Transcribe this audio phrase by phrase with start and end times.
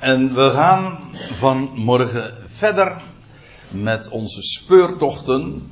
[0.00, 0.98] En we gaan
[1.30, 3.02] vanmorgen verder
[3.70, 5.70] met onze speurtochten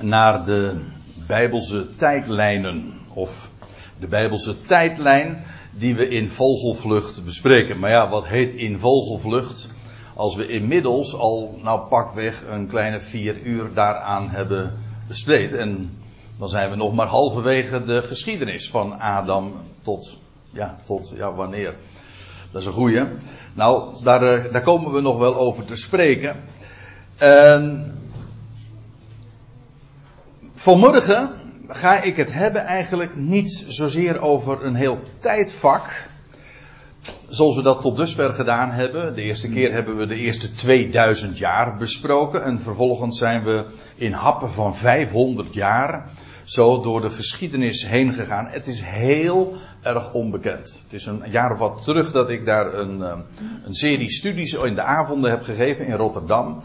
[0.00, 0.84] naar de
[1.26, 2.92] Bijbelse tijdlijnen.
[3.14, 3.50] Of
[3.98, 7.78] de Bijbelse tijdlijn die we in vogelvlucht bespreken.
[7.78, 9.70] Maar ja, wat heet in vogelvlucht?
[10.14, 14.78] Als we inmiddels al, nou pakweg, een kleine vier uur daaraan hebben
[15.08, 15.52] besteed.
[15.52, 15.98] En
[16.38, 20.18] dan zijn we nog maar halverwege de geschiedenis van Adam tot,
[20.52, 21.74] ja, tot, ja, wanneer?
[22.54, 23.02] Dat is een goeie.
[23.54, 26.36] Nou, daar, eh, daar komen we nog wel over te spreken.
[27.16, 27.94] En
[30.54, 31.30] vanmorgen
[31.66, 36.08] ga ik het hebben eigenlijk niet zozeer over een heel tijdvak.
[37.28, 39.14] Zoals we dat tot dusver gedaan hebben.
[39.14, 42.44] De eerste keer hebben we de eerste 2000 jaar besproken.
[42.44, 46.10] En vervolgens zijn we in happen van 500 jaar
[46.44, 48.46] zo door de geschiedenis heen gegaan.
[48.46, 50.78] Het is heel erg onbekend.
[50.82, 53.18] Het is een jaar of wat terug dat ik daar een, eh,
[53.64, 56.62] een serie studies in de avonden heb gegeven in Rotterdam.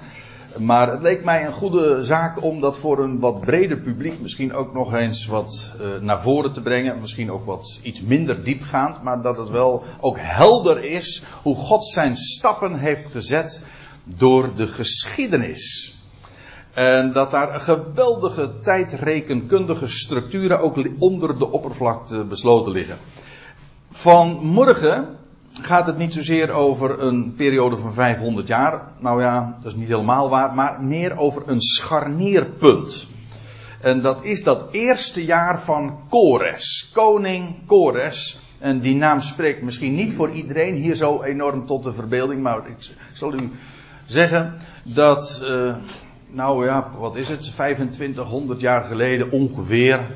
[0.58, 4.54] Maar het leek mij een goede zaak om dat voor een wat breder publiek misschien
[4.54, 7.00] ook nog eens wat uh, naar voren te brengen.
[7.00, 11.86] Misschien ook wat iets minder diepgaand, maar dat het wel ook helder is hoe God
[11.86, 13.64] zijn stappen heeft gezet
[14.04, 15.89] door de geschiedenis.
[16.74, 22.98] En dat daar geweldige tijdrekenkundige structuren ook onder de oppervlakte besloten liggen.
[23.90, 25.18] Vanmorgen
[25.62, 28.92] gaat het niet zozeer over een periode van 500 jaar.
[29.00, 30.56] Nou ja, dat is niet helemaal waar.
[30.56, 33.08] Maar meer over een scharnierpunt.
[33.82, 36.90] En dat is dat eerste jaar van Kores.
[36.94, 38.40] Koning Kores.
[38.60, 42.42] En die naam spreekt misschien niet voor iedereen hier zo enorm tot de verbeelding.
[42.42, 43.52] Maar ik zal u
[44.06, 45.42] zeggen dat.
[45.46, 45.76] Uh,
[46.32, 47.42] nou ja, wat is het?
[47.42, 50.08] 2500 jaar geleden ongeveer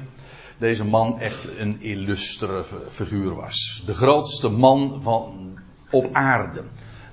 [0.57, 3.83] deze man echt een illustere figuur was.
[3.85, 5.53] De grootste man van,
[5.91, 6.63] op aarde.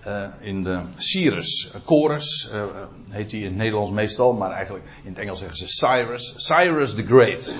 [0.07, 2.65] Uh, in de Cyrus, Chorus, uh,
[3.11, 6.35] heet hij in het Nederlands meestal, maar eigenlijk in het Engels zeggen ze Cyrus.
[6.37, 7.57] Cyrus the Great.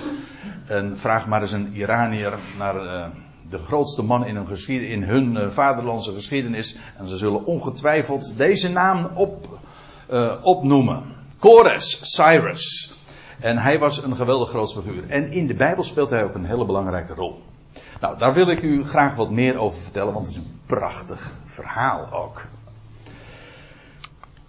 [0.65, 3.11] En vraag maar eens een Iranier naar
[3.49, 6.75] de grootste man in hun, in hun vaderlandse geschiedenis.
[6.97, 9.59] En ze zullen ongetwijfeld deze naam op,
[10.41, 11.20] opnoemen.
[11.41, 12.93] Chorus, Cyrus.
[13.39, 15.09] En hij was een geweldig groot figuur.
[15.09, 17.43] En in de Bijbel speelt hij ook een hele belangrijke rol.
[17.99, 21.35] Nou, daar wil ik u graag wat meer over vertellen, want het is een prachtig
[21.45, 22.41] verhaal ook.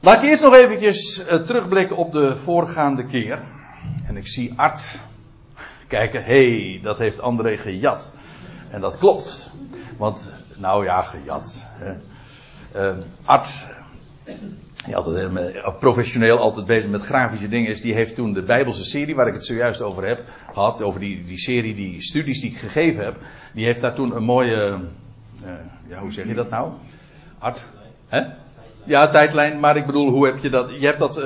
[0.00, 3.42] Laat ik eerst nog eventjes uh, terugblikken op de voorgaande keer.
[4.04, 4.98] En ik zie Art
[5.88, 8.12] kijken, hé, hey, dat heeft André gejat.
[8.70, 9.52] En dat klopt.
[9.96, 11.66] Want, nou ja, gejat.
[11.68, 11.94] Hè.
[12.74, 13.66] Uh, Art
[14.84, 18.84] die altijd eh, professioneel altijd bezig met grafische dingen is, die heeft toen de Bijbelse
[18.84, 20.20] serie, waar ik het zojuist over heb
[20.52, 23.16] gehad, over die, die serie, die studies die ik gegeven heb,
[23.54, 24.78] die heeft daar toen een mooie,
[25.44, 25.50] uh,
[25.88, 26.70] ja, hoe zeg je dat nou?
[27.38, 27.64] Art?
[28.08, 28.20] Hè?
[28.84, 30.70] Ja, tijdlijn, maar ik bedoel, hoe heb je dat?
[30.80, 31.24] Je hebt dat uh,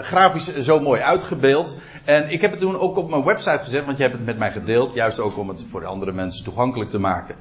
[0.00, 1.76] grafisch zo mooi uitgebeeld.
[2.04, 4.38] En ik heb het toen ook op mijn website gezet, want je hebt het met
[4.38, 7.34] mij gedeeld, juist ook om het voor andere mensen toegankelijk te maken.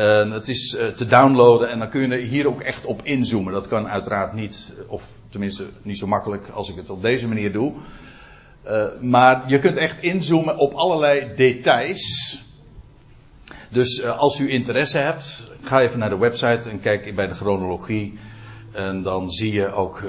[0.00, 3.52] Uh, het is uh, te downloaden en dan kun je hier ook echt op inzoomen.
[3.52, 7.52] Dat kan uiteraard niet, of tenminste niet zo makkelijk als ik het op deze manier
[7.52, 7.74] doe.
[9.00, 12.38] Maar je kunt echt inzoomen op allerlei details.
[13.68, 18.18] Dus als u interesse hebt, ga even naar de website en kijk bij de chronologie.
[18.72, 20.02] En dan zie je ook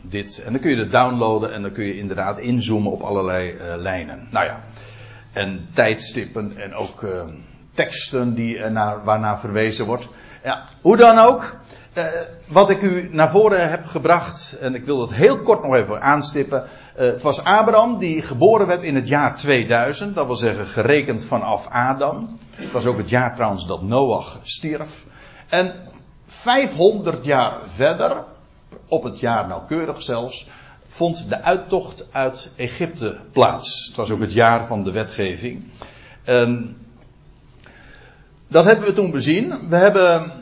[0.00, 0.42] dit.
[0.46, 4.28] En dan kun je het downloaden en dan kun je inderdaad inzoomen op allerlei lijnen.
[4.30, 4.64] Nou ja,
[5.32, 7.04] en tijdstippen en ook
[7.74, 10.08] teksten die naar, waarnaar verwezen wordt.
[10.42, 11.56] Ja, hoe dan ook,
[11.92, 12.04] eh,
[12.46, 16.00] wat ik u naar voren heb gebracht, en ik wil dat heel kort nog even
[16.00, 16.64] aanstippen.
[16.94, 21.24] Eh, het was Abraham die geboren werd in het jaar 2000, dat wil zeggen gerekend
[21.24, 22.28] vanaf Adam.
[22.50, 25.04] Het was ook het jaar trouwens dat Noach stierf.
[25.48, 25.74] En
[26.26, 28.24] 500 jaar verder,
[28.88, 30.46] op het jaar nauwkeurig zelfs,
[30.86, 33.86] vond de uittocht uit Egypte plaats.
[33.86, 35.64] Het was ook het jaar van de wetgeving.
[38.54, 39.68] Dat hebben we toen bezien.
[39.68, 40.32] We hebben.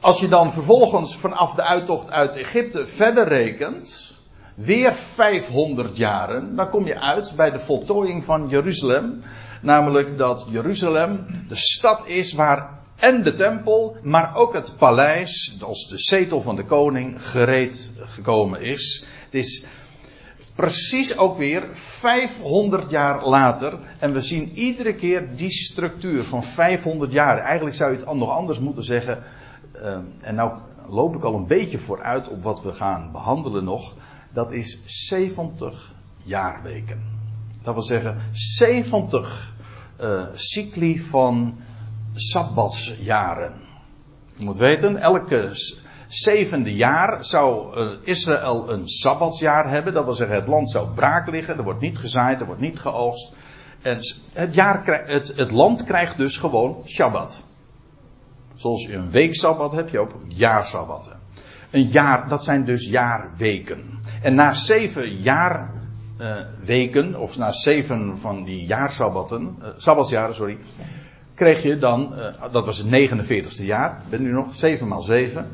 [0.00, 4.14] Als je dan vervolgens vanaf de uittocht uit Egypte verder rekent.
[4.54, 6.56] Weer 500 jaren.
[6.56, 9.22] Dan kom je uit bij de voltooiing van Jeruzalem.
[9.62, 15.88] Namelijk dat Jeruzalem de stad is waar en de tempel, maar ook het paleis, als
[15.88, 19.04] de zetel van de koning, gereed gekomen is.
[19.24, 19.64] Het is
[20.56, 23.78] Precies ook weer 500 jaar later.
[23.98, 27.38] En we zien iedere keer die structuur van 500 jaar.
[27.38, 29.22] Eigenlijk zou je het nog anders moeten zeggen.
[29.74, 30.52] Uh, en nou
[30.88, 33.94] loop ik al een beetje vooruit op wat we gaan behandelen nog.
[34.32, 37.02] Dat is 70 jaarweken.
[37.62, 39.54] Dat wil zeggen 70
[40.00, 41.58] uh, cycli van
[42.14, 43.52] sabbatsjaren.
[44.36, 45.50] Je moet weten, elke
[46.08, 49.92] zevende jaar zou uh, Israël een sabbatsjaar hebben.
[49.92, 51.56] Dat wil zeggen, het land zou braak liggen.
[51.56, 53.34] Er wordt niet gezaaid, er wordt niet geoogst.
[53.82, 53.98] En
[54.32, 57.42] het, jaar, het, het land krijgt dus gewoon Shabbat.
[58.54, 61.18] Zoals je een weeksabbat hebt, je ook jaarsabbatten.
[61.70, 64.00] Een jaar, dat zijn dus jaarweken.
[64.22, 70.58] En na zeven jaarweken, uh, of na zeven van die jaarsabbatten, uh, sabbatsjaren, sorry,
[71.34, 72.14] kreeg je dan,
[72.52, 75.46] dat was het 49ste jaar, ben nu nog, 7 maal 7.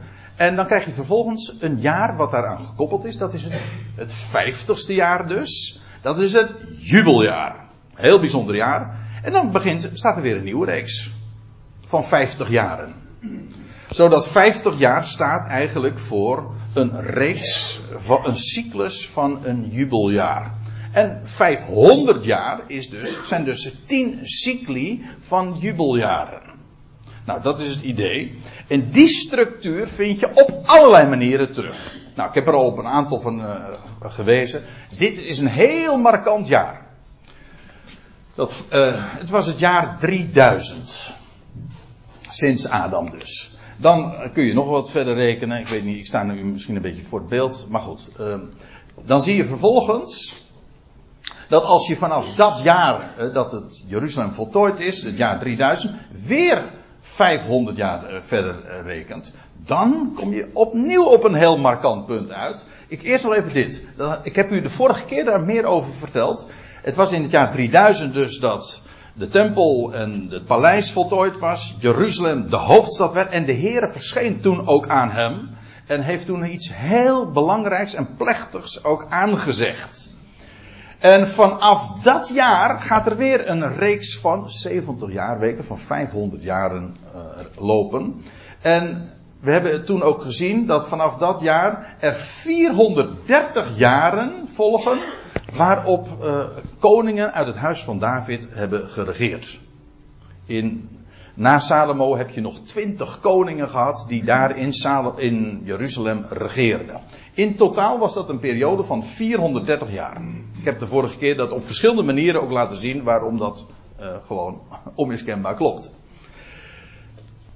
[0.42, 3.60] En dan krijg je vervolgens een jaar wat daaraan gekoppeld is, dat is het,
[3.94, 5.80] het 50ste jaar dus.
[6.00, 7.56] Dat is het jubeljaar.
[7.94, 8.96] Heel bijzonder jaar.
[9.22, 11.10] En dan begint, staat er weer een nieuwe reeks.
[11.84, 12.94] Van 50 jaren.
[13.90, 20.54] Zodat 50 jaar staat eigenlijk voor een reeks, van een cyclus van een jubeljaar.
[20.92, 26.51] En 500 jaar is dus, zijn dus 10 cycli van jubeljaren.
[27.26, 28.34] Nou, dat is het idee.
[28.68, 32.00] En die structuur vind je op allerlei manieren terug.
[32.14, 33.64] Nou, ik heb er al op een aantal van uh,
[34.00, 34.62] gewezen.
[34.96, 36.86] Dit is een heel markant jaar.
[38.34, 41.16] Dat, uh, het was het jaar 3000.
[42.28, 43.56] Sinds Adam dus.
[43.76, 45.58] Dan kun je nog wat verder rekenen.
[45.58, 47.66] Ik weet niet, ik sta nu misschien een beetje voor het beeld.
[47.68, 48.08] Maar goed.
[48.20, 48.34] Uh,
[49.04, 50.40] dan zie je vervolgens.
[51.48, 55.94] Dat als je vanaf dat jaar dat het Jeruzalem voltooid is, het jaar 3000,
[56.26, 56.81] weer
[57.12, 59.34] 500 jaar verder rekent.
[59.64, 62.66] Dan kom je opnieuw op een heel markant punt uit.
[62.88, 63.84] Ik eerst wel even dit.
[64.22, 66.48] Ik heb u de vorige keer daar meer over verteld.
[66.82, 68.82] Het was in het jaar 3000 dus dat
[69.14, 71.76] de tempel en het paleis voltooid was.
[71.80, 73.30] Jeruzalem de hoofdstad werd.
[73.30, 75.50] En de Heere verscheen toen ook aan hem.
[75.86, 80.10] En heeft toen iets heel belangrijks en plechtigs ook aangezegd.
[81.02, 86.42] En vanaf dat jaar gaat er weer een reeks van 70 jaar weken, van 500
[86.42, 87.20] jaren uh,
[87.58, 88.22] lopen.
[88.60, 89.08] En
[89.40, 95.00] we hebben toen ook gezien dat vanaf dat jaar er 430 jaren volgen
[95.54, 96.44] waarop uh,
[96.78, 99.60] koningen uit het huis van David hebben geregeerd.
[100.46, 100.88] In,
[101.34, 104.72] na Salomo heb je nog 20 koningen gehad die daar in,
[105.16, 107.00] in Jeruzalem regeerden.
[107.34, 110.22] In totaal was dat een periode van 430 jaar.
[110.58, 113.66] Ik heb de vorige keer dat op verschillende manieren ook laten zien waarom dat
[114.00, 114.60] uh, gewoon
[114.94, 115.92] onmiskenbaar klopt.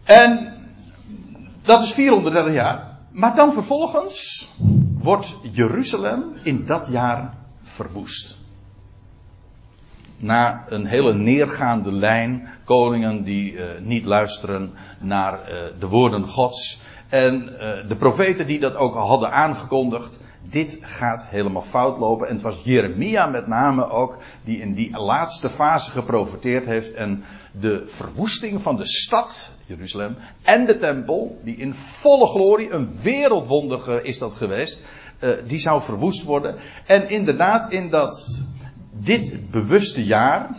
[0.04, 0.54] En
[1.62, 2.98] dat is 430 jaar.
[3.10, 4.48] Maar dan vervolgens
[4.98, 8.38] wordt Jeruzalem in dat jaar verwoest.
[10.16, 16.80] Na een hele neergaande lijn, koningen die uh, niet luisteren naar uh, de woorden Gods.
[17.08, 20.20] En uh, de profeten die dat ook al hadden aangekondigd.
[20.42, 22.28] Dit gaat helemaal fout lopen.
[22.28, 26.94] En het was Jeremia met name ook die in die laatste fase geprofeteerd heeft.
[26.94, 32.90] En de verwoesting van de stad, Jeruzalem, en de tempel, die in volle glorie, een
[33.02, 34.82] wereldwonder is dat geweest
[35.20, 36.56] uh, die zou verwoest worden.
[36.86, 38.42] En inderdaad, in dat,
[38.92, 40.56] dit bewuste jaar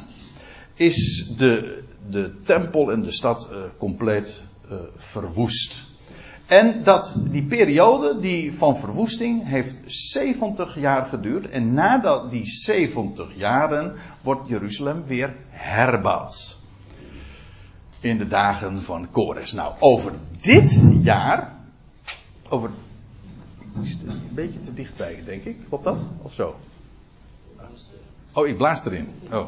[0.73, 4.41] is de, de tempel en de stad uh, compleet
[4.97, 5.86] verwoest.
[6.47, 11.49] En dat, die periode die van verwoesting heeft 70 jaar geduurd.
[11.49, 16.59] En nadat die 70 jaren wordt Jeruzalem weer herbouwd.
[17.99, 19.53] In de dagen van Kores.
[19.53, 21.55] Nou, over dit jaar,
[22.49, 22.69] over
[24.05, 25.57] een beetje te dichtbij, denk ik.
[25.67, 26.03] Klopt dat?
[26.21, 26.55] Of zo?
[28.33, 29.09] Oh, ik blaas erin.
[29.31, 29.45] Oh.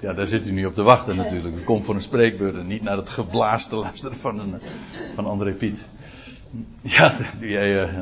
[0.00, 1.56] Ja, daar zit u nu op te wachten natuurlijk.
[1.56, 4.60] U komt voor een spreekbeurt en niet naar het geblaas te luisteren van, een,
[5.14, 5.84] van André Piet.
[6.82, 7.98] Ja, doe jij uh,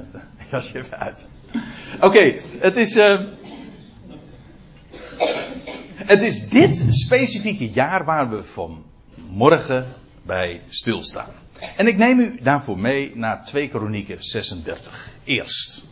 [0.50, 1.26] jasje even uit.
[1.96, 2.96] Oké, okay, het is.
[2.96, 3.20] Uh,
[5.94, 8.84] het is dit specifieke jaar waar we van
[9.30, 9.86] morgen
[10.22, 11.30] bij stilstaan.
[11.76, 15.08] En ik neem u daarvoor mee naar 2 Kronieken 36.
[15.24, 15.86] Eerst.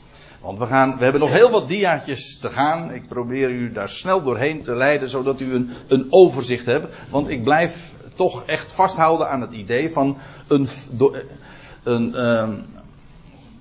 [0.47, 2.95] Want we, gaan, we hebben nog heel wat diaatjes te gaan.
[2.95, 6.95] Ik probeer u daar snel doorheen te leiden, zodat u een, een overzicht hebt.
[7.11, 10.17] Want ik blijf toch echt vasthouden aan het idee van
[10.49, 10.67] een,
[11.85, 12.65] een, een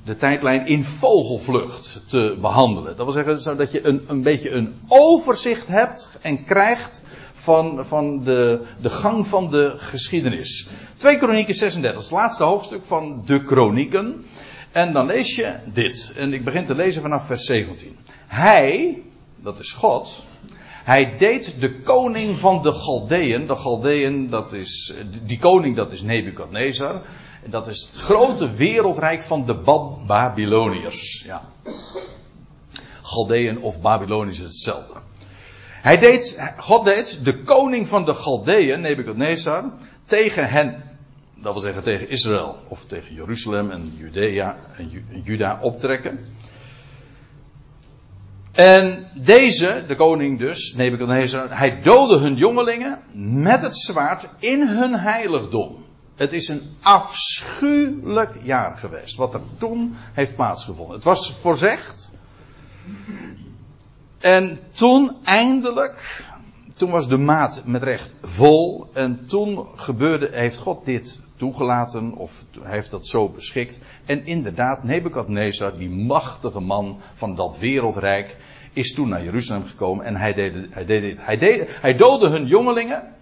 [0.04, 2.96] de tijdlijn in vogelvlucht te behandelen.
[2.96, 8.24] Dat wil zeggen, zodat je een, een beetje een overzicht hebt en krijgt van, van
[8.24, 10.70] de, de gang van de geschiedenis.
[10.98, 14.26] 2 Kronieken 36, het laatste hoofdstuk van de Kronieken.
[14.76, 16.14] En dan lees je dit.
[16.16, 17.98] En ik begin te lezen vanaf vers 17.
[18.28, 19.02] Hij,
[19.36, 20.24] dat is God,
[20.84, 23.48] hij deed de koning van de Galdeën.
[23.48, 27.02] De Galdeën, dat is, die koning dat is Nebukadnezar.
[27.46, 29.56] Dat is het grote wereldrijk van de
[30.08, 31.24] Babyloniërs.
[31.26, 31.42] Ja.
[33.02, 34.94] Galdeën of Babylonisch hetzelfde.
[35.82, 39.64] Hij deed, God deed de koning van de Galdeën, Nebuchadnezzar,
[40.06, 40.84] tegen hen,
[41.46, 46.20] dat wil zeggen tegen Israël, of tegen Jeruzalem en Judea en Juda optrekken.
[48.52, 53.04] En deze, de koning dus, Nebuchadnezzar, hij doodde hun jongelingen
[53.44, 55.84] met het zwaard in hun heiligdom.
[56.16, 60.96] Het is een afschuwelijk jaar geweest, wat er toen heeft plaatsgevonden.
[60.96, 62.12] Het was voorzegd.
[64.20, 66.26] En toen eindelijk,
[66.76, 68.90] toen was de maat met recht vol.
[68.94, 73.80] En toen gebeurde, heeft God dit toegelaten, of heeft dat zo beschikt.
[74.06, 78.38] En inderdaad, Nebukadnezar, die machtige man van dat wereldrijk,
[78.74, 81.18] is toen naar Jeruzalem gekomen en hij deed, hij deed dit.
[81.20, 83.14] Hij, deed, hij doodde hun jongelingen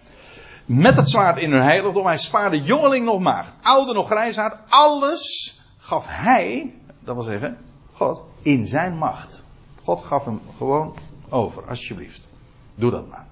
[0.66, 2.06] met het zwaard in hun heiligdom.
[2.06, 4.58] Hij spaarde jongeling nog maagd, oude nog grijsaard.
[4.70, 7.58] Alles gaf hij, dat wil zeggen,
[7.92, 9.46] God, in zijn macht.
[9.84, 10.96] God gaf hem gewoon
[11.30, 12.28] over, alsjeblieft.
[12.76, 13.26] Doe dat maar.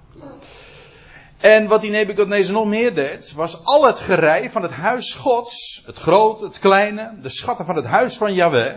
[1.42, 5.84] En wat die Nebuchadnezzar nog meer deed, was al het gerei van het huis Gods,
[5.86, 8.76] het grote, het kleine, de schatten van het huis van Yahweh,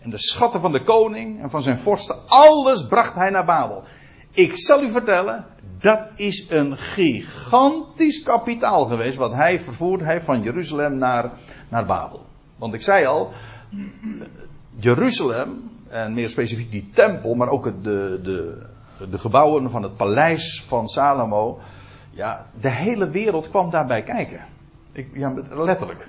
[0.00, 3.82] en de schatten van de koning en van zijn vorsten, alles bracht hij naar Babel.
[4.30, 5.46] Ik zal u vertellen,
[5.78, 11.30] dat is een gigantisch kapitaal geweest wat hij vervoerd heeft van Jeruzalem naar,
[11.68, 12.26] naar Babel.
[12.56, 13.30] Want ik zei al,
[14.76, 18.66] Jeruzalem, en meer specifiek die tempel, maar ook de, de,
[19.10, 21.60] de gebouwen van het paleis van Salomo,
[22.14, 24.40] ja, de hele wereld kwam daarbij kijken.
[24.92, 26.08] Ik, ja, letterlijk.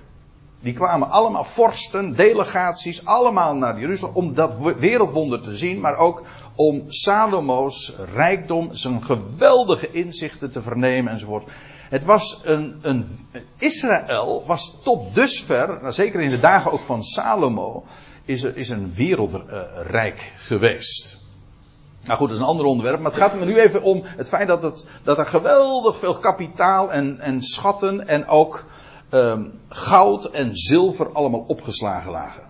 [0.60, 6.24] Die kwamen allemaal vorsten, delegaties, allemaal naar Jeruzalem om dat wereldwonder te zien, maar ook
[6.56, 11.46] om Salomo's rijkdom, zijn geweldige inzichten te vernemen enzovoort.
[11.90, 13.06] Het was een, een
[13.58, 17.84] Israël was tot dusver, nou zeker in de dagen ook van Salomo,
[18.26, 21.25] is, er, is een wereldrijk geweest.
[22.06, 24.28] Nou goed, dat is een ander onderwerp, maar het gaat me nu even om het
[24.28, 28.66] feit dat, het, dat er geweldig veel kapitaal en, en schatten en ook
[29.12, 32.44] um, goud en zilver allemaal opgeslagen lagen.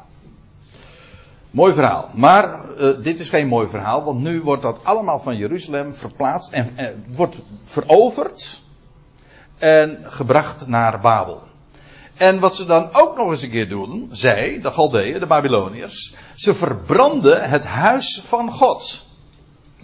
[1.51, 2.09] Mooi verhaal.
[2.13, 6.51] Maar uh, dit is geen mooi verhaal, want nu wordt dat allemaal van Jeruzalem verplaatst
[6.51, 6.73] en
[7.07, 8.61] wordt veroverd
[9.57, 11.41] en gebracht naar Babel.
[12.17, 16.15] En wat ze dan ook nog eens een keer doen, zij, de Galdeën, de Babyloniërs,
[16.35, 19.04] ze verbranden het huis van God.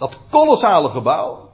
[0.02, 1.50] Dat kolossale gebouw,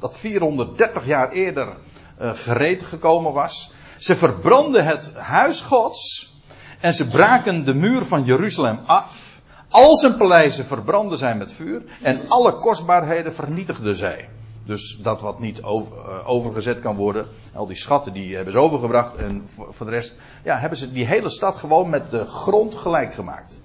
[0.00, 1.76] dat 430 jaar eerder
[2.20, 6.32] uh, gereed gekomen was, ze verbranden het huis Gods.
[6.80, 9.40] En ze braken de muur van Jeruzalem af.
[9.68, 11.82] Al zijn paleizen verbranden zij met vuur.
[12.02, 14.28] En alle kostbaarheden vernietigden zij.
[14.64, 17.26] Dus dat wat niet over, uh, overgezet kan worden.
[17.54, 19.16] Al die schatten die hebben ze overgebracht.
[19.16, 22.74] En voor, voor, de rest ja, hebben ze die hele stad gewoon met de grond
[22.74, 23.60] gelijk gemaakt.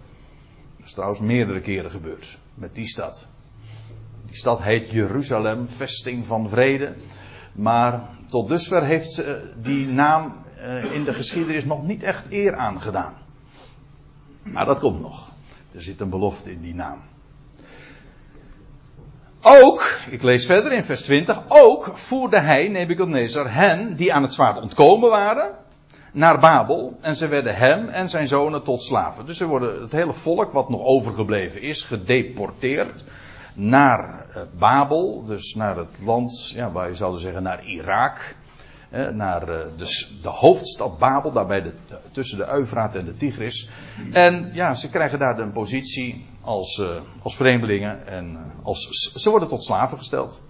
[0.77, 2.37] Dat is trouwens meerdere keren gebeurd.
[2.53, 3.27] Met die stad.
[4.29, 6.95] Die stad heet Jeruzalem, vesting van vrede.
[7.51, 12.55] Maar tot dusver heeft ze die naam eh, in de geschiedenis nog niet echt eer
[12.55, 13.13] aangedaan.
[14.43, 15.31] Maar dat komt nog.
[15.71, 16.99] Er zit een belofte in die naam.
[19.41, 24.33] Ook, ik lees verder in vers 20, ook voerde hij, Nebuchadnezzar, hen die aan het
[24.33, 25.51] zwaard ontkomen waren,
[26.11, 26.97] naar Babel.
[27.01, 29.25] En ze werden hem en zijn zonen tot slaven.
[29.25, 33.03] Dus ze worden het hele volk wat nog overgebleven is, gedeporteerd
[33.59, 38.35] naar eh, Babel, dus naar het land, ja, waar je zou zeggen naar Irak,
[39.13, 41.73] naar eh, de, de, hoofdstad Babel, daarbij de,
[42.11, 43.69] tussen de Eufraat en de Tigris.
[44.11, 49.49] En ja, ze krijgen daar een positie als, uh, als vreemdelingen en als, ze worden
[49.49, 50.41] tot slaven gesteld.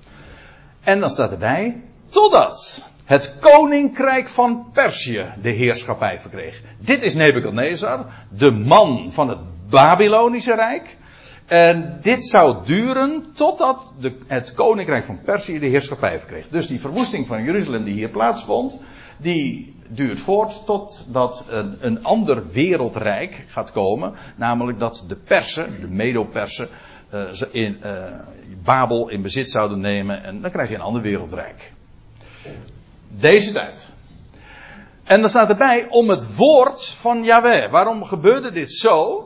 [0.83, 6.61] En dan staat erbij, totdat het koninkrijk van Perzië de heerschappij verkreeg.
[6.77, 9.39] Dit is Nebukadnezar, de man van het
[9.69, 10.97] Babylonische Rijk.
[11.49, 16.51] En dit zou duren totdat de, het koninkrijk van Perzië de heerschappij gekregen.
[16.51, 18.79] Dus die verwoesting van Jeruzalem die hier plaatsvond,
[19.17, 24.13] die duurt voort totdat een, een ander wereldrijk gaat komen.
[24.35, 26.67] Namelijk dat de Persen, de Medo-Persen,
[27.13, 28.03] uh, in uh,
[28.63, 30.23] Babel in bezit zouden nemen.
[30.23, 31.71] En dan krijg je een ander wereldrijk.
[33.07, 33.93] Deze tijd.
[35.03, 37.71] En dan staat erbij om het woord van Yahweh.
[37.71, 39.23] Waarom gebeurde dit zo?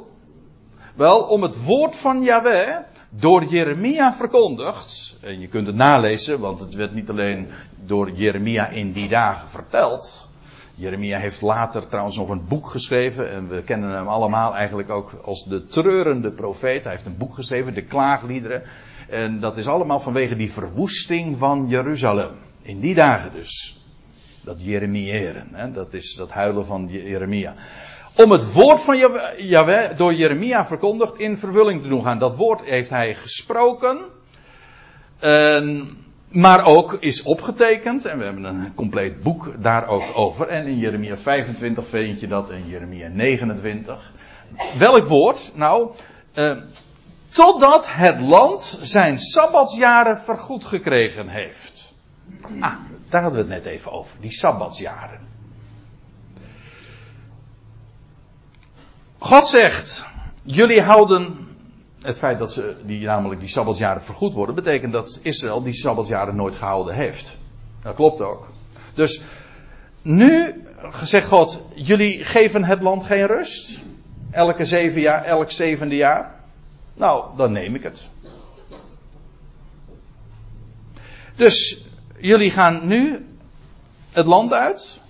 [0.93, 2.77] Wel, om het woord van Yahweh
[3.09, 5.17] door Jeremia verkondigd.
[5.21, 7.47] En je kunt het nalezen, want het werd niet alleen
[7.85, 10.29] door Jeremia in die dagen verteld.
[10.75, 13.31] Jeremia heeft later trouwens nog een boek geschreven.
[13.31, 16.83] En we kennen hem allemaal eigenlijk ook als de treurende profeet.
[16.83, 18.63] Hij heeft een boek geschreven, de klaagliederen.
[19.09, 22.31] En dat is allemaal vanwege die verwoesting van Jeruzalem.
[22.61, 23.81] In die dagen dus.
[24.43, 27.55] Dat Jeremiëren, dat is dat huilen van Jeremia.
[28.15, 28.97] Om het woord van
[29.37, 32.19] Yahweh door Jeremia verkondigd in vervulling te doen gaan.
[32.19, 33.99] Dat woord heeft hij gesproken.
[36.29, 38.05] maar ook is opgetekend.
[38.05, 40.47] En we hebben een compleet boek daar ook over.
[40.47, 42.49] En in Jeremia 25 vind je dat.
[42.49, 44.11] En Jeremia 29.
[44.77, 45.51] Welk woord?
[45.55, 45.91] Nou,
[46.33, 46.51] uh,
[47.29, 51.93] totdat het land zijn sabbatsjaren vergoed gekregen heeft.
[52.59, 52.73] Ah,
[53.09, 54.17] daar hadden we het net even over.
[54.21, 55.32] Die sabbatsjaren.
[59.23, 60.05] God zegt,
[60.41, 61.47] jullie houden
[62.01, 66.35] het feit dat ze die, namelijk die sabbatsjaren vergoed worden, betekent dat Israël die sabbatsjaren
[66.35, 67.37] nooit gehouden heeft.
[67.81, 68.51] Dat klopt ook.
[68.93, 69.21] Dus
[70.01, 70.63] nu
[71.03, 73.79] zegt God, jullie geven het land geen rust.
[74.31, 76.35] Elke zeven jaar, elk zevende jaar.
[76.93, 78.07] Nou, dan neem ik het.
[81.35, 81.85] Dus
[82.17, 83.25] jullie gaan nu
[84.11, 85.01] het land uit.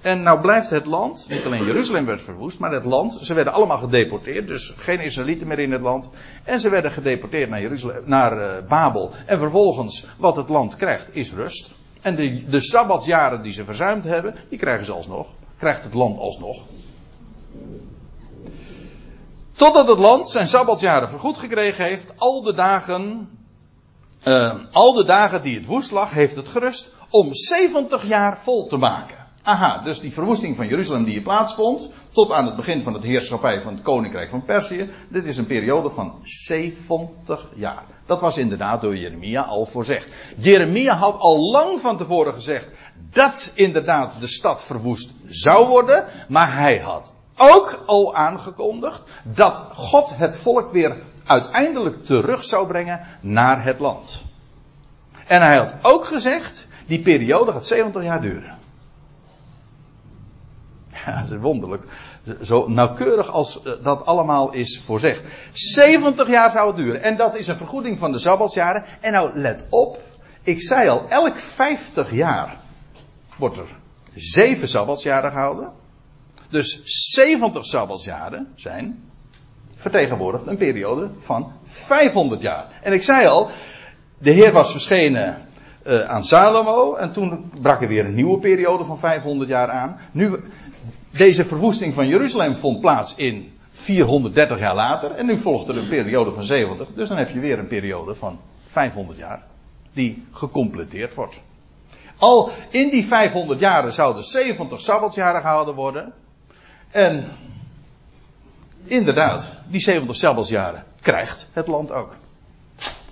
[0.00, 3.52] En nou blijft het land, niet alleen Jeruzalem werd verwoest, maar het land, ze werden
[3.52, 6.10] allemaal gedeporteerd, dus geen Israëlieten meer in het land.
[6.44, 9.12] En ze werden gedeporteerd naar, Jeruzalem, naar uh, Babel.
[9.26, 11.74] En vervolgens, wat het land krijgt, is rust.
[12.00, 15.28] En de, de sabbatsjaren die ze verzuimd hebben, die krijgen ze alsnog.
[15.56, 16.62] Krijgt het land alsnog.
[19.52, 23.28] Totdat het land zijn sabbatsjaren vergoed gekregen heeft, al de dagen,
[24.24, 28.66] uh, al de dagen die het woest lag, heeft het gerust om 70 jaar vol
[28.66, 29.17] te maken.
[29.48, 33.02] Aha, dus die verwoesting van Jeruzalem die hier plaatsvond, tot aan het begin van het
[33.02, 37.84] heerschappij van het koninkrijk van Perzië, dit is een periode van 70 jaar.
[38.06, 40.08] Dat was inderdaad door Jeremia al voorzegd.
[40.36, 42.68] Jeremia had al lang van tevoren gezegd
[43.10, 50.16] dat inderdaad de stad verwoest zou worden, maar hij had ook al aangekondigd dat God
[50.16, 54.22] het volk weer uiteindelijk terug zou brengen naar het land.
[55.26, 58.57] En hij had ook gezegd, die periode gaat 70 jaar duren.
[61.30, 61.84] Is wonderlijk.
[62.42, 65.24] Zo nauwkeurig als eh, dat allemaal is voorzegd.
[65.52, 67.02] 70 jaar zou het duren.
[67.02, 68.84] En dat is een vergoeding van de Sabbatsjaren.
[69.00, 69.98] En nou, let op.
[70.42, 72.60] Ik zei al, elk 50 jaar
[73.38, 73.76] wordt er
[74.14, 75.72] 7 Sabbatsjaren gehouden.
[76.48, 79.04] Dus 70 Sabbatsjaren zijn
[79.74, 82.80] vertegenwoordigd een periode van 500 jaar.
[82.82, 83.50] En ik zei al,
[84.18, 85.48] de Heer was verschenen
[85.86, 89.98] uh, aan Salomo en toen brak er weer een nieuwe periode van 500 jaar aan.
[90.12, 90.36] Nu,
[91.18, 95.10] deze verwoesting van Jeruzalem vond plaats in 430 jaar later.
[95.10, 96.88] En nu volgt er een periode van 70.
[96.94, 99.42] Dus dan heb je weer een periode van 500 jaar.
[99.92, 101.40] Die gecompleteerd wordt.
[102.16, 106.12] Al in die 500 jaren zouden 70 sabbatsjaren gehouden worden.
[106.90, 107.24] En
[108.84, 112.16] inderdaad, die 70 sabbatsjaren krijgt het land ook.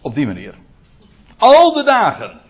[0.01, 0.55] Op die manier.
[1.39, 2.41] Al de dagen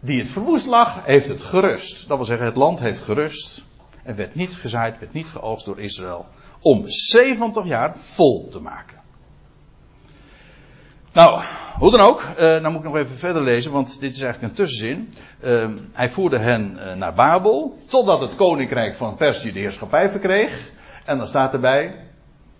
[0.00, 2.08] die het verwoest lag, heeft het gerust.
[2.08, 3.62] Dat wil zeggen, het land heeft gerust.
[4.04, 6.26] En werd niet gezaaid, werd niet geoogst door Israël.
[6.60, 8.98] Om 70 jaar vol te maken.
[11.12, 11.42] Nou,
[11.78, 12.22] hoe dan ook.
[12.22, 15.14] Uh, nou moet ik nog even verder lezen, want dit is eigenlijk een tussenzin.
[15.44, 17.78] Uh, hij voerde hen uh, naar Babel.
[17.88, 20.70] Totdat het koninkrijk van Perzië de heerschappij verkreeg.
[21.04, 21.94] En dan staat erbij.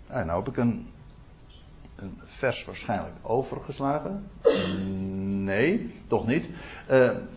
[0.07, 0.87] nou heb ik een,
[1.95, 4.29] een vers waarschijnlijk overgeslagen.
[5.43, 6.49] Nee, toch niet.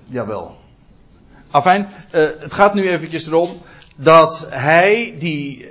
[0.04, 0.56] jawel.
[1.50, 3.50] Afijn, het gaat nu eventjes erom
[3.96, 5.66] dat hij die.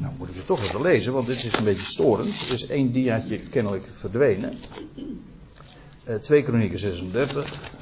[0.00, 2.40] Nou moet ik het toch even lezen, want dit is een beetje storend.
[2.46, 4.52] Er is één diaatje kennelijk verdwenen.
[6.08, 7.72] Uh, 2 Kronieken 36.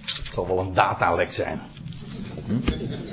[0.00, 1.60] Het zal wel een datalek zijn.
[2.46, 3.05] Hm?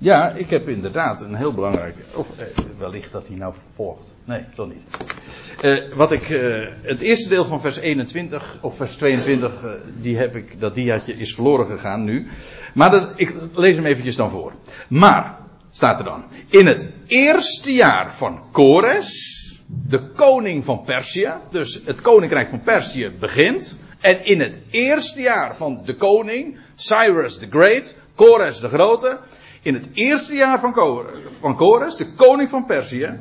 [0.00, 1.96] Ja, ik heb inderdaad een heel belangrijk.
[2.14, 2.46] Of eh,
[2.78, 4.14] wellicht dat hij nou volgt.
[4.24, 4.82] Nee, toch niet.
[5.62, 6.28] Uh, wat ik.
[6.28, 10.60] Uh, het eerste deel van vers 21 of vers 22, uh, die heb ik.
[10.60, 12.26] Dat diaatje is verloren gegaan nu.
[12.74, 14.52] Maar dat, ik lees hem eventjes dan voor.
[14.88, 15.38] Maar,
[15.70, 16.24] staat er dan.
[16.48, 21.32] In het eerste jaar van Kores, de koning van Perzië.
[21.50, 23.78] Dus het koninkrijk van Perzië begint.
[24.00, 29.18] En in het eerste jaar van de koning, Cyrus the Great, Kores de Grote
[29.68, 30.74] in het eerste jaar van,
[31.40, 33.18] van Kores, de koning van Perzië,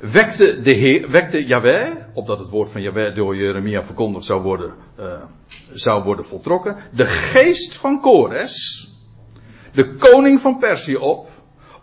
[0.00, 5.22] wekte, de Heer, wekte opdat het woord van Yahweh door Jeremia verkondigd zou worden, uh,
[5.70, 8.88] zou worden voltrokken, de geest van Kores,
[9.72, 11.28] de koning van Perzië op,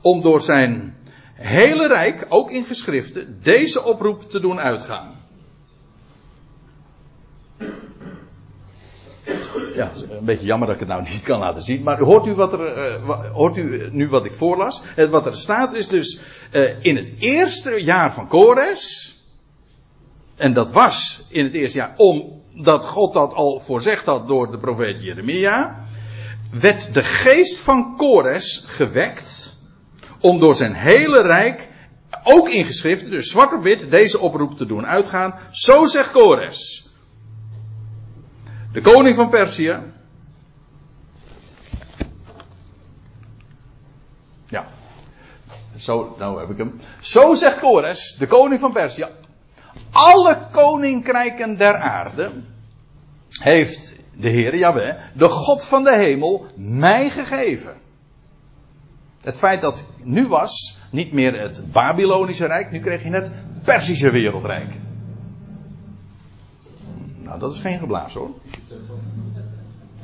[0.01, 0.97] om door zijn
[1.33, 5.14] hele rijk, ook in geschriften, deze oproep te doen uitgaan.
[9.75, 11.83] Ja, een beetje jammer dat ik het nou niet kan laten zien.
[11.83, 14.81] Maar hoort u, wat er, uh, hoort u nu wat ik voorlas?
[14.95, 16.19] Het, wat er staat is dus
[16.51, 19.13] uh, in het eerste jaar van Kores.
[20.35, 24.57] En dat was in het eerste jaar omdat God dat al voorzegd had door de
[24.57, 25.85] profeet Jeremia.
[26.59, 29.57] Werd de geest van Kores gewekt
[30.19, 31.67] om door zijn hele rijk,
[32.23, 35.39] ook in geschriften, dus zwart op wit, deze oproep te doen uitgaan.
[35.51, 36.74] Zo zegt Kores.
[38.75, 39.79] De koning van Perzië.
[44.45, 44.67] Ja.
[45.77, 46.79] Zo, nou heb ik hem.
[46.99, 49.05] Zo zegt Kores, de koning van Perzië.
[49.91, 52.31] Alle koninkrijken der aarde
[53.29, 57.73] heeft de Heer Jahweh, de God van de hemel, mij gegeven.
[59.21, 63.31] Het feit dat nu was, niet meer het Babylonische Rijk, nu kreeg je het
[63.63, 64.84] Persische wereldrijk.
[67.25, 68.29] Nou, dat is geen geblaas hoor.
[68.67, 68.77] Dat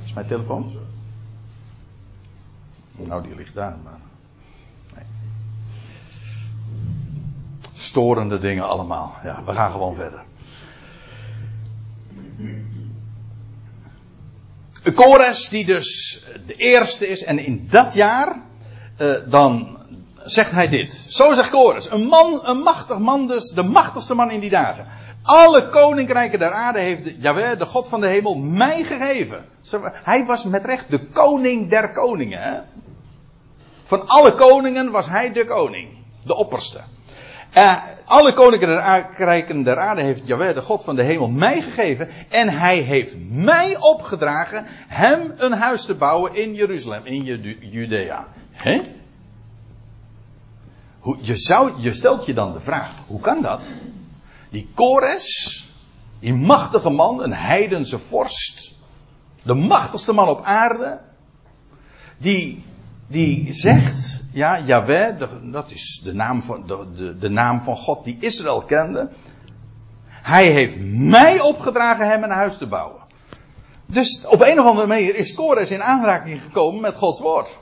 [0.05, 0.71] is mijn telefoon.
[2.91, 3.99] Nou, die ligt daar, maar.
[4.95, 5.03] Nee.
[7.73, 9.15] Storende dingen allemaal.
[9.23, 10.23] Ja, we gaan gewoon verder.
[14.95, 18.41] Kores, die dus de eerste is, en in dat jaar,
[18.97, 19.77] uh, dan
[20.17, 21.05] zegt hij dit.
[21.07, 24.87] Zo zegt Kores, een man, een machtig man dus, de machtigste man in die dagen.
[25.23, 29.45] Alle koninkrijken der aarde heeft Jaweh, de God van de hemel, mij gegeven.
[30.03, 32.65] Hij was met recht de koning der koningen.
[33.83, 35.89] Van alle koningen was hij de koning.
[36.23, 36.79] De opperste.
[37.57, 42.09] Uh, alle koninkrijken der aarde heeft Jaweh, de God van de hemel, mij gegeven.
[42.29, 47.23] En hij heeft mij opgedragen hem een huis te bouwen in Jeruzalem, in
[47.59, 48.27] Judea.
[48.51, 48.81] Hè?
[51.21, 53.67] Je, zou, je stelt je dan de vraag, hoe kan dat?
[54.51, 55.29] Die Kores,
[56.19, 58.75] die machtige man, een heidense vorst,
[59.43, 60.99] de machtigste man op aarde,
[62.17, 62.63] die,
[63.07, 65.19] die zegt, ja, Yahweh,
[65.51, 69.09] dat is de naam, van, de, de, de naam van God die Israël kende.
[70.07, 73.01] Hij heeft mij opgedragen hem een huis te bouwen.
[73.85, 77.59] Dus op een of andere manier is Kores in aanraking gekomen met Gods woord.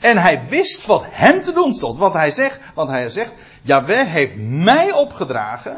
[0.00, 1.98] En hij wist wat hem te doen stond.
[1.98, 3.34] Want hij zegt, want hij zegt,
[3.66, 5.76] Yahweh heeft mij opgedragen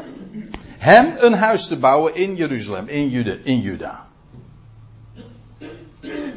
[0.77, 4.07] hem een huis te bouwen in Jeruzalem, in, Jude, in Juda.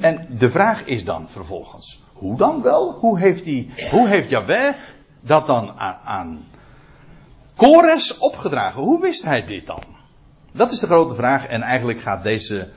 [0.01, 2.93] En de vraag is dan vervolgens, hoe dan wel?
[2.93, 4.75] Hoe heeft, die, hoe heeft Yahweh
[5.21, 6.45] dat dan aan, aan
[7.57, 8.83] Kores opgedragen?
[8.83, 9.83] Hoe wist hij dit dan?
[10.53, 12.71] Dat is de grote vraag en eigenlijk gaat deze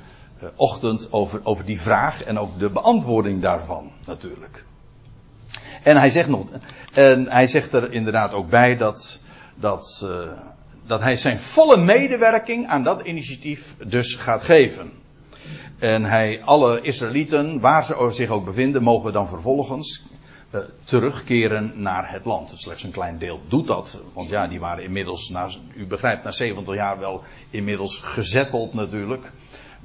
[0.44, 4.66] uh, ochtend over, over die vraag en ook de beantwoording daarvan natuurlijk.
[5.86, 6.48] En hij zegt nog,
[6.94, 9.20] en hij zegt er inderdaad ook bij dat,
[9.56, 10.20] dat, uh,
[10.86, 14.92] dat hij zijn volle medewerking aan dat initiatief dus gaat geven.
[15.80, 20.04] En hij, alle Israëlieten, waar ze zich ook bevinden, mogen dan vervolgens
[20.52, 22.52] uh, terugkeren naar het land.
[22.56, 24.00] Slechts een klein deel doet dat.
[24.14, 29.32] Want ja, die waren inmiddels, na, u begrijpt, na 70 jaar wel inmiddels gezetteld natuurlijk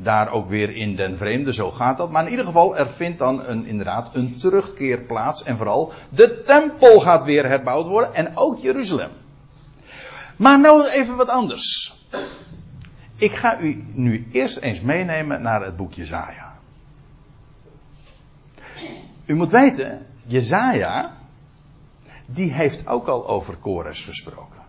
[0.03, 2.11] daar ook weer in den vreemde, zo gaat dat.
[2.11, 5.43] Maar in ieder geval, er vindt dan een, inderdaad een terugkeer plaats.
[5.43, 8.15] En vooral, de tempel gaat weer herbouwd worden.
[8.15, 9.11] En ook Jeruzalem.
[10.37, 11.95] Maar nou even wat anders.
[13.17, 16.53] Ik ga u nu eerst eens meenemen naar het boek Jezaja.
[19.25, 21.17] U moet weten, Jezaja,
[22.27, 24.61] die heeft ook al over Kores gesproken.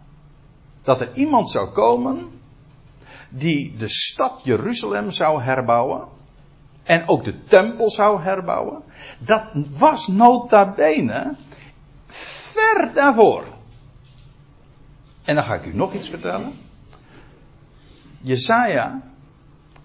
[0.82, 2.41] Dat er iemand zou komen
[3.32, 6.08] die de stad Jeruzalem zou herbouwen.
[6.84, 8.84] En ook de tempel zou herbouwen.
[9.20, 11.36] Dat was nota bene
[12.08, 13.44] ver daarvoor.
[15.24, 16.54] En dan ga ik u nog iets vertellen.
[18.22, 19.02] Jesaja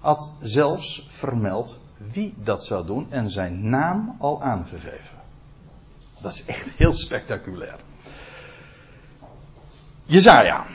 [0.01, 1.81] had zelfs vermeld
[2.13, 5.17] wie dat zou doen en zijn naam al aangegeven.
[6.21, 7.79] Dat is echt heel spectaculair.
[10.05, 10.67] Jesaja.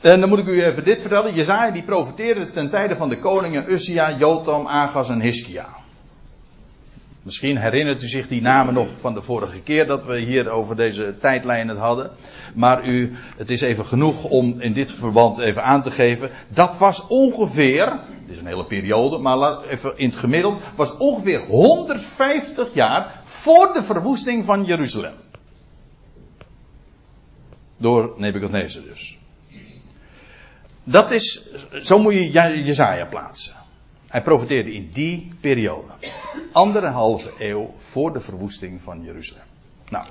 [0.00, 1.34] En dan moet ik u even dit vertellen.
[1.34, 5.68] Jezaja die profeteerde ten tijde van de koningen Uzia, Jotam, Agas en Hiskia.
[7.22, 10.76] Misschien herinnert u zich die namen nog van de vorige keer dat we hier over
[10.76, 12.10] deze tijdlijn het hadden.
[12.54, 16.30] Maar u, het is even genoeg om in dit verband even aan te geven.
[16.48, 21.40] Dat was ongeveer, dit is een hele periode, maar even in het gemiddeld, was ongeveer
[21.40, 25.14] 150 jaar voor de verwoesting van Jeruzalem.
[27.76, 29.18] Door Nebuchadnezzar dus.
[30.90, 31.50] Dat is,
[31.80, 32.30] zo moet je
[32.64, 33.54] Jezaja plaatsen.
[34.06, 35.92] Hij profiteerde in die periode.
[36.52, 39.44] Anderhalve eeuw voor de verwoesting van Jeruzalem.
[39.88, 40.06] Nou,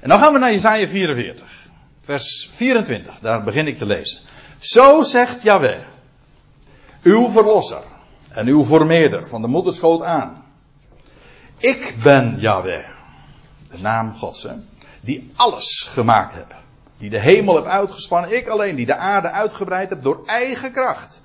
[0.00, 1.68] en dan gaan we naar Jezaja 44.
[2.00, 4.20] Vers 24, daar begin ik te lezen.
[4.58, 5.80] Zo zegt Yahweh,
[7.02, 7.82] uw verlosser.
[8.28, 10.44] en uw formeerder van de moederschoot aan.
[11.58, 12.84] Ik ben Yahweh,
[13.70, 14.52] de naam Gods, hè,
[15.00, 16.54] die alles gemaakt heb.
[16.98, 21.22] Die de hemel heb uitgespannen, ik alleen, die de aarde uitgebreid heb door eigen kracht.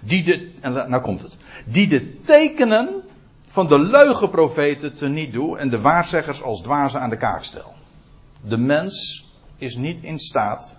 [0.00, 3.02] Die de, en nou komt het, die de tekenen
[3.46, 7.74] van de leugenprofeten te niet doe en de waarzeggers als dwazen aan de kaak stel.
[8.40, 10.78] De mens is niet in staat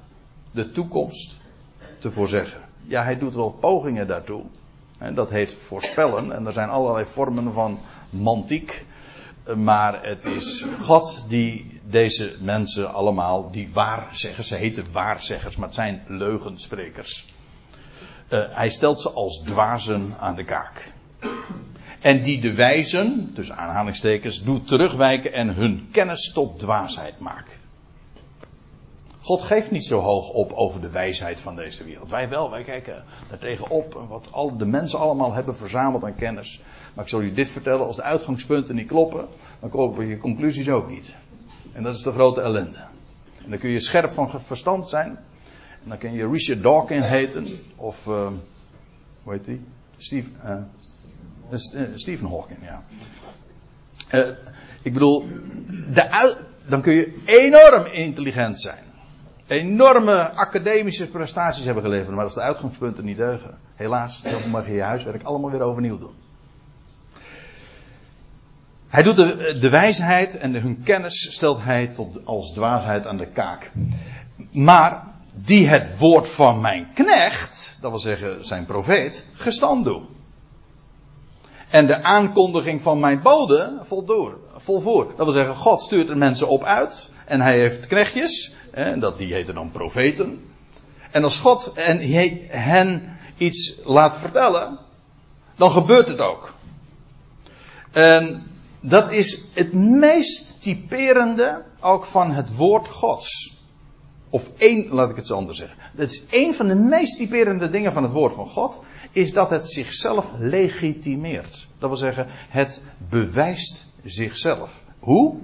[0.51, 1.39] de toekomst
[1.99, 2.61] te voorzeggen.
[2.83, 4.43] Ja, hij doet wel pogingen daartoe.
[4.97, 6.31] En dat heet voorspellen.
[6.31, 8.85] En er zijn allerlei vormen van mantiek.
[9.55, 15.75] Maar het is God die deze mensen allemaal, die waarzeggers, ze heten waarzeggers, maar het
[15.75, 17.25] zijn leugensprekers.
[18.29, 20.93] Uh, hij stelt ze als dwazen aan de kaak.
[22.01, 27.59] En die de wijzen, dus aanhalingstekens, doet terugwijken en hun kennis tot dwaasheid maken.
[29.21, 32.09] God geeft niet zo hoog op over de wijsheid van deze wereld.
[32.09, 34.05] Wij wel, wij kijken daar tegenop.
[34.09, 36.61] Wat al de mensen allemaal hebben verzameld aan kennis.
[36.93, 39.27] Maar ik zal u dit vertellen, als de uitgangspunten niet kloppen,
[39.59, 41.15] dan kloppen je conclusies ook niet.
[41.73, 42.77] En dat is de grote ellende.
[43.43, 45.19] En dan kun je scherp van verstand zijn.
[45.83, 47.59] Dan kun je Richard Dawkins heten.
[47.75, 48.31] Of, uh,
[49.23, 49.61] hoe heet die?
[49.97, 51.57] Steve, uh,
[51.93, 52.83] Stephen Hawking, ja.
[54.81, 55.27] Ik bedoel,
[55.93, 58.91] de, dan kun je enorm intelligent zijn
[59.51, 64.73] enorme academische prestaties hebben geleverd, maar als de uitgangspunten niet deugen, helaas, dan mag je
[64.73, 66.15] je huiswerk allemaal weer overnieuw doen.
[68.91, 73.17] Hij doet de, de wijsheid en de, hun kennis stelt hij tot als dwaasheid aan
[73.17, 73.71] de kaak.
[74.51, 80.05] Maar die het woord van mijn knecht, dat wil zeggen zijn profeet, gestand doen.
[81.69, 85.07] En de aankondiging van mijn bode voldoor, volvoer.
[85.07, 87.09] Dat wil zeggen, God stuurt er mensen op uit.
[87.25, 88.55] En hij heeft knechtjes.
[88.71, 90.51] En dat, die heten dan profeten.
[91.11, 91.99] En als God en
[92.49, 94.77] hen iets laat vertellen,
[95.55, 96.53] dan gebeurt het ook.
[97.91, 98.50] En
[98.81, 103.59] dat is het meest typerende ook van het woord Gods.
[104.29, 105.77] Of één, laat ik het zo anders zeggen.
[105.95, 109.49] Het is één van de meest typerende dingen van het woord van God, is dat
[109.49, 111.67] het zichzelf legitimeert.
[111.79, 114.83] Dat wil zeggen, het bewijst zichzelf.
[114.99, 115.35] Hoe?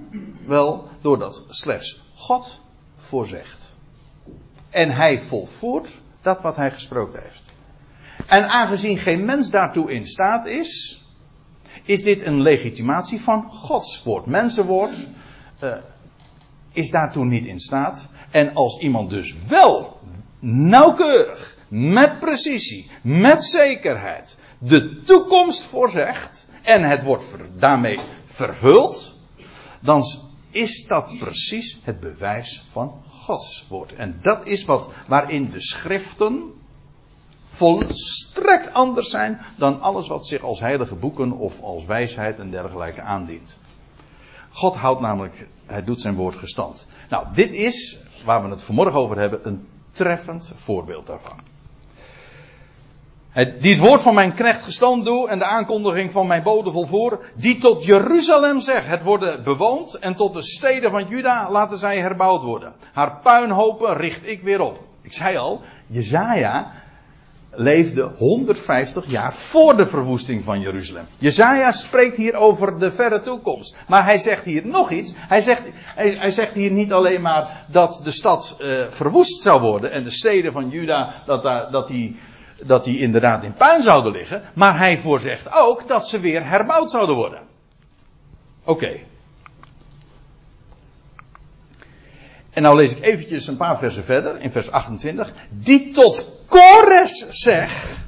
[0.46, 2.60] Wel, doordat slechts God
[2.96, 3.72] voorzegt.
[4.70, 7.50] En hij volvoert dat wat hij gesproken heeft.
[8.26, 11.02] En aangezien geen mens daartoe in staat is,
[11.88, 14.26] is dit een legitimatie van Gods woord.
[14.26, 15.08] Mensenwoord
[15.62, 15.74] uh,
[16.72, 18.08] is daartoe niet in staat.
[18.30, 20.00] En als iemand dus wel
[20.40, 27.24] nauwkeurig, met precisie, met zekerheid de toekomst voorzegt en het wordt
[27.58, 29.20] daarmee vervuld,
[29.80, 30.02] dan
[30.50, 33.94] is dat precies het bewijs van Gods woord.
[33.94, 36.52] En dat is wat waarin de schriften
[37.58, 43.00] volstrekt anders zijn dan alles wat zich als heilige boeken of als wijsheid en dergelijke
[43.00, 43.60] aandient.
[44.50, 46.88] God houdt namelijk, hij doet zijn woord gestand.
[47.10, 51.40] Nou, dit is, waar we het vanmorgen over hebben, een treffend voorbeeld daarvan
[53.44, 57.20] die het woord van mijn knecht gestand doe en de aankondiging van mijn bode volvoer,
[57.34, 62.00] die tot Jeruzalem zegt, het worden bewoond en tot de steden van Juda laten zij
[62.00, 62.72] herbouwd worden.
[62.92, 64.80] Haar puinhopen richt ik weer op.
[65.02, 66.72] Ik zei al, Jezaja
[67.50, 71.06] leefde 150 jaar voor de verwoesting van Jeruzalem.
[71.18, 73.76] Jezaja spreekt hier over de verre toekomst.
[73.86, 75.14] Maar hij zegt hier nog iets.
[75.16, 75.62] Hij zegt,
[75.94, 80.10] hij, zegt hier niet alleen maar dat de stad uh, verwoest zou worden en de
[80.10, 82.18] steden van Juda, dat, daar, dat die
[82.66, 86.90] dat die inderdaad in puin zouden liggen, maar hij voorzegt ook dat ze weer herbouwd
[86.90, 87.40] zouden worden.
[88.64, 88.96] Oké.
[92.50, 95.32] En nou lees ik eventjes een paar versen verder, in vers 28.
[95.50, 97.98] Die tot Kores zegt,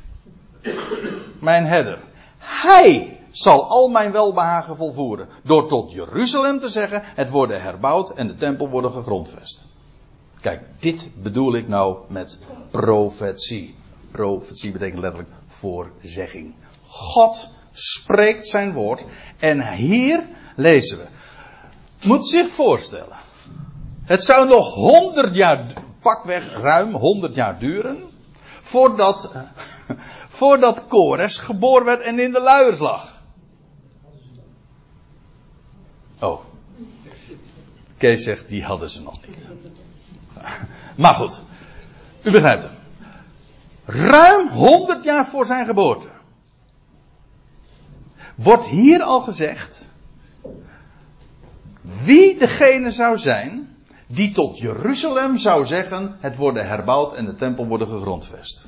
[1.40, 1.98] mijn herder,
[2.38, 5.28] hij zal al mijn welbehagen volvoeren.
[5.42, 9.64] Door tot Jeruzalem te zeggen, het worden herbouwd en de tempel worden gegrondvest.
[10.40, 12.38] Kijk, dit bedoel ik nou met
[12.70, 13.74] profetie.
[14.10, 16.54] Profetie betekent letterlijk voorzegging.
[16.86, 19.04] God spreekt zijn woord.
[19.38, 20.26] En hier
[20.56, 21.06] lezen we.
[22.06, 23.16] Moet zich voorstellen.
[24.04, 25.66] Het zou nog honderd jaar,
[26.00, 28.09] pakweg ruim honderd jaar duren.
[28.70, 29.30] Voordat,
[30.38, 33.22] voordat Kores geboren werd en in de luiers lag.
[36.20, 36.40] Oh.
[37.96, 39.44] Kees zegt, die hadden ze nog niet.
[41.02, 41.40] Maar goed.
[42.22, 42.72] U begrijpt het.
[43.84, 46.08] Ruim 100 jaar voor zijn geboorte.
[48.34, 49.88] Wordt hier al gezegd.
[51.80, 53.69] Wie degene zou zijn.
[54.12, 56.16] Die tot Jeruzalem zou zeggen.
[56.20, 58.66] het worden herbouwd en de tempel worden gegrondvest.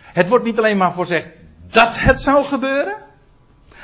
[0.00, 1.28] Het wordt niet alleen maar voorzegd.
[1.70, 2.96] dat het zou gebeuren.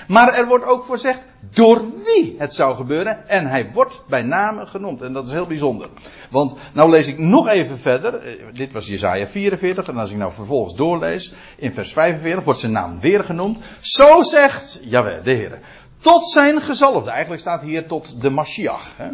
[0.09, 3.29] Maar er wordt ook voorzegd door wie het zou gebeuren.
[3.29, 5.03] En hij wordt bij name genoemd.
[5.03, 5.89] En dat is heel bijzonder.
[6.31, 8.15] Want nou lees ik nog even verder.
[8.15, 9.89] Eh, dit was Jezaja 44.
[9.89, 11.35] En als ik nou vervolgens doorlees.
[11.57, 13.59] In vers 45 wordt zijn naam weer genoemd.
[13.81, 15.59] Zo zegt Jawel, de Heer.
[16.01, 17.11] Tot zijn gezalfde.
[17.11, 18.97] Eigenlijk staat hier tot de Mashiach.
[18.97, 19.09] Hè?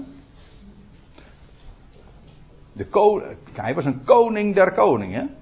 [2.73, 2.87] De
[3.53, 5.37] hij was een koning der koningen.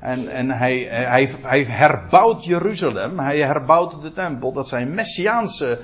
[0.00, 3.18] En, en hij, hij, hij herbouwt Jeruzalem.
[3.18, 4.52] Hij herbouwt de tempel.
[4.52, 5.80] Dat zijn messiaanse,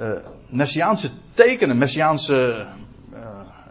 [0.00, 0.10] uh,
[0.48, 1.78] messiaanse tekenen.
[1.78, 2.66] Messiaanse.
[3.12, 3.18] Uh,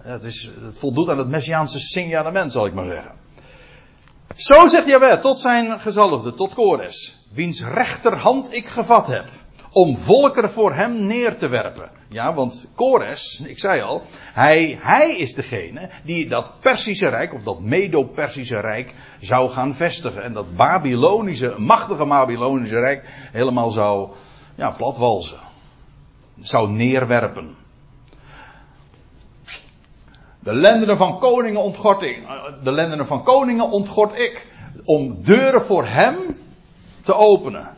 [0.01, 3.12] het, is, het voldoet aan het messiaanse signalement, zal ik maar zeggen.
[4.35, 7.27] Zo zegt Jawel tot zijn gezalfde, tot Kores.
[7.33, 9.25] Wiens rechterhand ik gevat heb
[9.71, 11.89] om volkeren voor hem neer te werpen.
[12.08, 14.01] Ja, want Kores, ik zei al,
[14.34, 20.23] hij, hij is degene die dat Persische Rijk, of dat Medo-Persische Rijk, zou gaan vestigen.
[20.23, 24.10] En dat Babylonische, machtige Babylonische Rijk helemaal zou,
[24.55, 25.39] ja, platwalzen.
[26.39, 27.55] Zou neerwerpen.
[30.39, 32.27] De lendenen van koningen ontgort ik.
[32.63, 34.47] De lendenen van koningen ontgort ik.
[34.84, 36.15] Om deuren voor hem
[37.03, 37.77] te openen.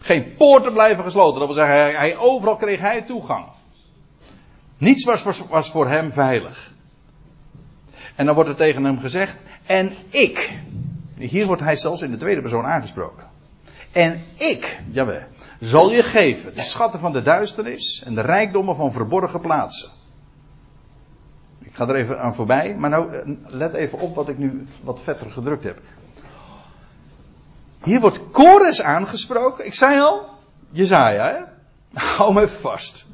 [0.00, 1.38] Geen poorten blijven gesloten.
[1.38, 3.44] Dat wil zeggen, hij, overal kreeg hij toegang.
[4.76, 6.72] Niets was, was, was voor hem veilig.
[8.16, 10.58] En dan wordt er tegen hem gezegd, en ik.
[11.18, 13.26] Hier wordt hij zelfs in de tweede persoon aangesproken.
[13.92, 15.22] En ik, jawel,
[15.60, 19.90] zal je geven de schatten van de duisternis en de rijkdommen van verborgen plaatsen.
[21.58, 24.66] Ik ga er even aan voorbij, maar nou, eh, let even op wat ik nu
[24.82, 25.80] wat vetter gedrukt heb.
[27.84, 29.66] Hier wordt Kores aangesproken.
[29.66, 30.28] Ik zei al,
[30.70, 31.40] Jezaja, hè?
[32.00, 33.06] Hou me vast.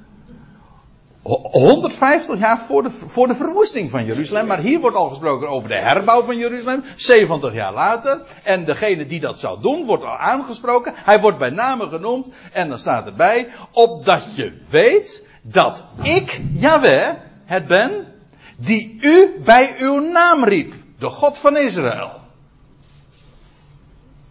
[1.22, 4.46] 150 jaar voor de, voor de verwoesting van Jeruzalem.
[4.46, 6.84] Maar hier wordt al gesproken over de herbouw van Jeruzalem.
[6.96, 8.20] 70 jaar later.
[8.42, 10.92] En degene die dat zou doen, wordt al aangesproken.
[10.96, 12.30] Hij wordt bij name genoemd.
[12.52, 13.48] En dan staat erbij.
[13.72, 18.06] Opdat je weet dat ik, Yahweh, het ben.
[18.58, 20.74] Die u bij uw naam riep.
[20.98, 22.17] De God van Israël.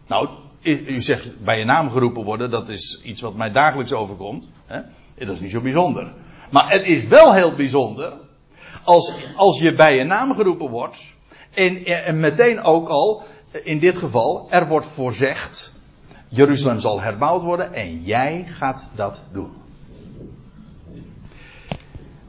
[0.08, 0.30] Nou,
[0.62, 4.48] u zegt bij je naam geroepen worden, dat is iets wat mij dagelijks overkomt.
[4.65, 4.82] Hè?
[5.15, 6.13] Dat is niet zo bijzonder.
[6.52, 8.13] Maar het is wel heel bijzonder
[8.84, 11.13] als, als je bij je naam geroepen wordt.
[11.54, 13.24] En, en meteen ook al,
[13.63, 15.72] in dit geval, er wordt voorzegd.
[16.30, 19.52] Jeruzalem zal herbouwd worden en jij gaat dat doen.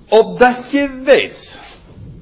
[0.09, 1.61] Opdat je weet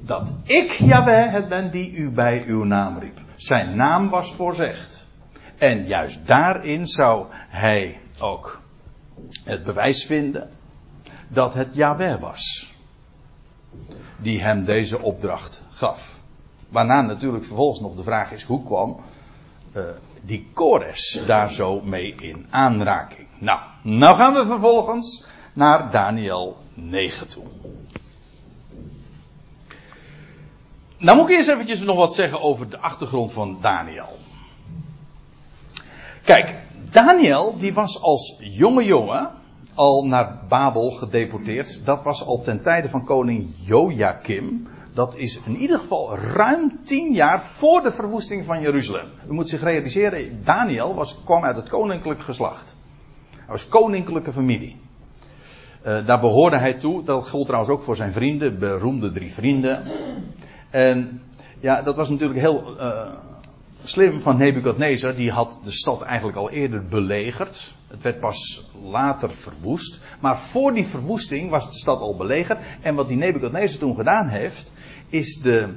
[0.01, 3.19] dat ik Jaweh het ben die u bij uw naam riep.
[3.35, 4.96] Zijn naam was voorzegd.
[5.57, 8.61] En juist daarin zou hij ook
[9.43, 10.49] het bewijs vinden
[11.27, 12.73] dat het Yahweh was.
[14.17, 16.19] Die hem deze opdracht gaf.
[16.69, 18.99] Waarna natuurlijk vervolgens nog de vraag is: hoe kwam
[19.75, 19.83] uh,
[20.23, 23.27] die Kores daar zo mee in aanraking?
[23.37, 27.43] Nou, nou gaan we vervolgens naar Daniel 9 toe.
[30.97, 34.17] Nou moet ik eerst eventjes nog wat zeggen over de achtergrond van Daniel.
[36.27, 36.55] Kijk,
[36.91, 39.29] Daniel die was als jonge jongen
[39.73, 41.85] al naar Babel gedeporteerd.
[41.85, 44.67] Dat was al ten tijde van koning Joachim.
[44.93, 49.05] Dat is in ieder geval ruim tien jaar voor de verwoesting van Jeruzalem.
[49.29, 52.75] U moet zich realiseren, Daniel was, kwam uit het koninklijk geslacht.
[53.31, 54.75] Hij was koninklijke familie.
[55.85, 57.03] Uh, daar behoorde hij toe.
[57.03, 59.83] Dat gold trouwens ook voor zijn vrienden, beroemde drie vrienden.
[60.69, 61.21] En
[61.59, 63.13] ja, dat was natuurlijk heel uh,
[63.89, 67.75] slim van Nebukadnezar, die had de stad eigenlijk al eerder belegerd.
[67.87, 70.01] Het werd pas later verwoest.
[70.19, 72.59] Maar voor die verwoesting was de stad al belegerd.
[72.81, 74.71] En wat die Nebukadnezar toen gedaan heeft,
[75.09, 75.73] is de,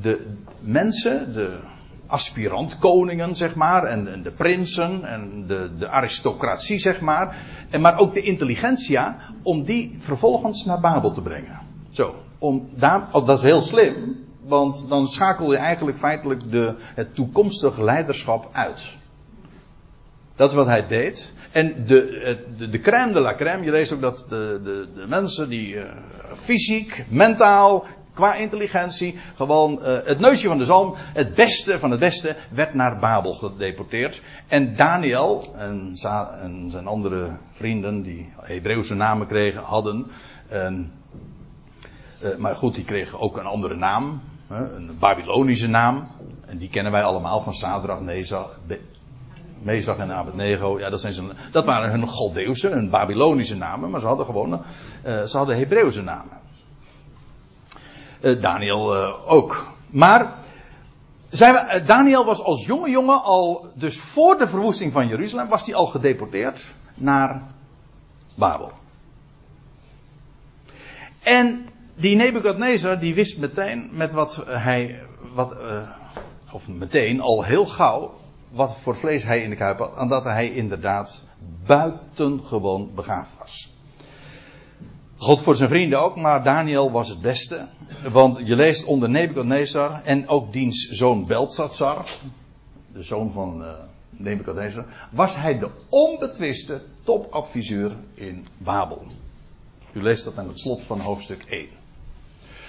[0.00, 0.26] de
[0.60, 1.60] mensen, de
[2.06, 7.36] aspirantkoningen, zeg maar, en, de prinsen en de, de aristocratie, zeg maar,
[7.70, 11.60] en maar ook de intelligentsia, om die vervolgens naar Babel te brengen.
[11.90, 16.74] Zo, om daar, oh, dat is heel slim, want dan schakel je eigenlijk feitelijk de,
[16.78, 18.88] het toekomstig leiderschap uit.
[20.36, 21.34] Dat is wat hij deed.
[21.52, 25.06] En de, de, de crème de la crème, je leest ook dat de, de, de
[25.06, 25.82] mensen die uh,
[26.32, 32.00] fysiek, mentaal, qua intelligentie, gewoon uh, het neusje van de zalm, het beste van het
[32.00, 34.22] beste, werd naar Babel gedeporteerd.
[34.48, 35.96] En Daniel en,
[36.42, 40.06] en zijn andere vrienden, die Hebreeuwse namen kregen, hadden.
[40.48, 40.92] En,
[42.22, 46.08] uh, maar goed, die kregen ook een andere naam een Babylonische naam.
[46.46, 48.00] En die kennen wij allemaal van Sadrach,
[49.62, 50.78] Mezach en Abednego.
[50.78, 53.90] Ja, dat, zijn zijn, dat waren hun Galdeeuwse, hun Babylonische namen.
[53.90, 54.52] Maar ze hadden gewoon,
[55.06, 56.38] uh, ze hadden Hebreeuwse namen.
[58.20, 59.72] Uh, Daniel uh, ook.
[59.90, 60.34] Maar
[61.34, 65.66] Zijn we, Daniel was als jonge jongen al, dus voor de verwoesting van Jeruzalem, was
[65.66, 67.42] hij al gedeporteerd naar
[68.34, 68.72] Babel.
[71.22, 75.02] En die Nebukadnezar, die wist meteen met wat hij,
[75.34, 75.88] wat, uh,
[76.52, 78.14] of meteen al heel gauw,
[78.50, 81.24] wat voor vlees hij in de kuip had, en dat hij inderdaad
[81.66, 83.72] buitengewoon begaafd was.
[85.16, 87.66] God voor zijn vrienden ook, maar Daniel was het beste.
[88.12, 92.08] Want je leest onder Nebukadnezar en ook diens zoon Beltsatsar,
[92.92, 93.68] de zoon van uh,
[94.10, 99.02] Nebukadnezar, was hij de onbetwiste topadviseur in Babel.
[99.92, 101.68] U leest dat aan het slot van hoofdstuk 1.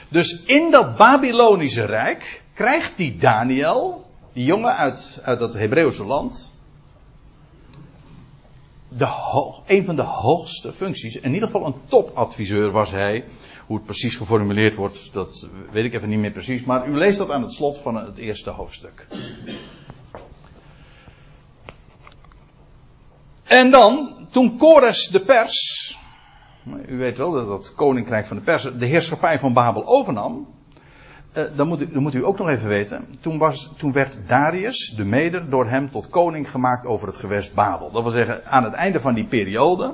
[0.10, 6.54] Dus in dat Babylonische rijk krijgt die Daniel, die jongen uit, uit dat Hebreeuwse land,
[8.98, 9.08] de
[9.66, 11.16] een van de hoogste functies.
[11.20, 13.26] In ieder geval een topadviseur was hij.
[13.66, 16.64] Hoe het precies geformuleerd wordt, dat weet ik even niet meer precies.
[16.64, 19.08] Maar u leest dat aan het slot van het eerste hoofdstuk.
[23.44, 25.75] En dan, toen Kores de pers,
[26.88, 30.48] u weet wel dat dat koninkrijk van de persen de heerschappij van Babel overnam.
[31.38, 33.18] Uh, dan, moet u, dan moet u ook nog even weten.
[33.20, 37.54] Toen, was, toen werd Darius, de meder, door hem tot koning gemaakt over het gewest
[37.54, 37.92] Babel.
[37.92, 39.94] Dat wil zeggen, aan het einde van die periode,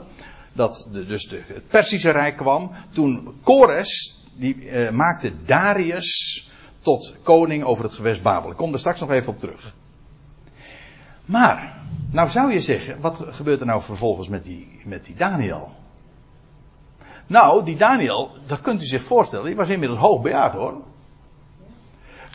[0.53, 6.49] dat de, dus de, het Persische Rijk kwam, toen Kores, die uh, maakte Darius
[6.79, 8.51] tot koning over het gewest Babel.
[8.51, 9.73] Ik kom er straks nog even op terug.
[11.25, 11.73] Maar,
[12.11, 15.71] nou zou je zeggen, wat gebeurt er nou vervolgens met die, met die Daniel?
[17.31, 20.81] Nou, die Daniel, dat kunt u zich voorstellen, die was inmiddels hoogbejaard hoor.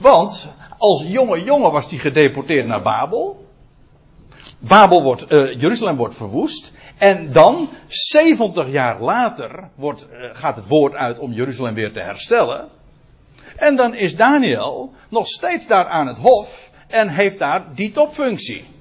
[0.01, 3.47] Want als jonge jongen was hij gedeporteerd naar Babel.
[4.59, 6.73] Babel wordt, uh, Jeruzalem wordt verwoest.
[6.99, 12.01] En dan, 70 jaar later, wordt, uh, gaat het woord uit om Jeruzalem weer te
[12.01, 12.69] herstellen.
[13.57, 18.76] En dan is Daniel nog steeds daar aan het hof en heeft daar die topfunctie.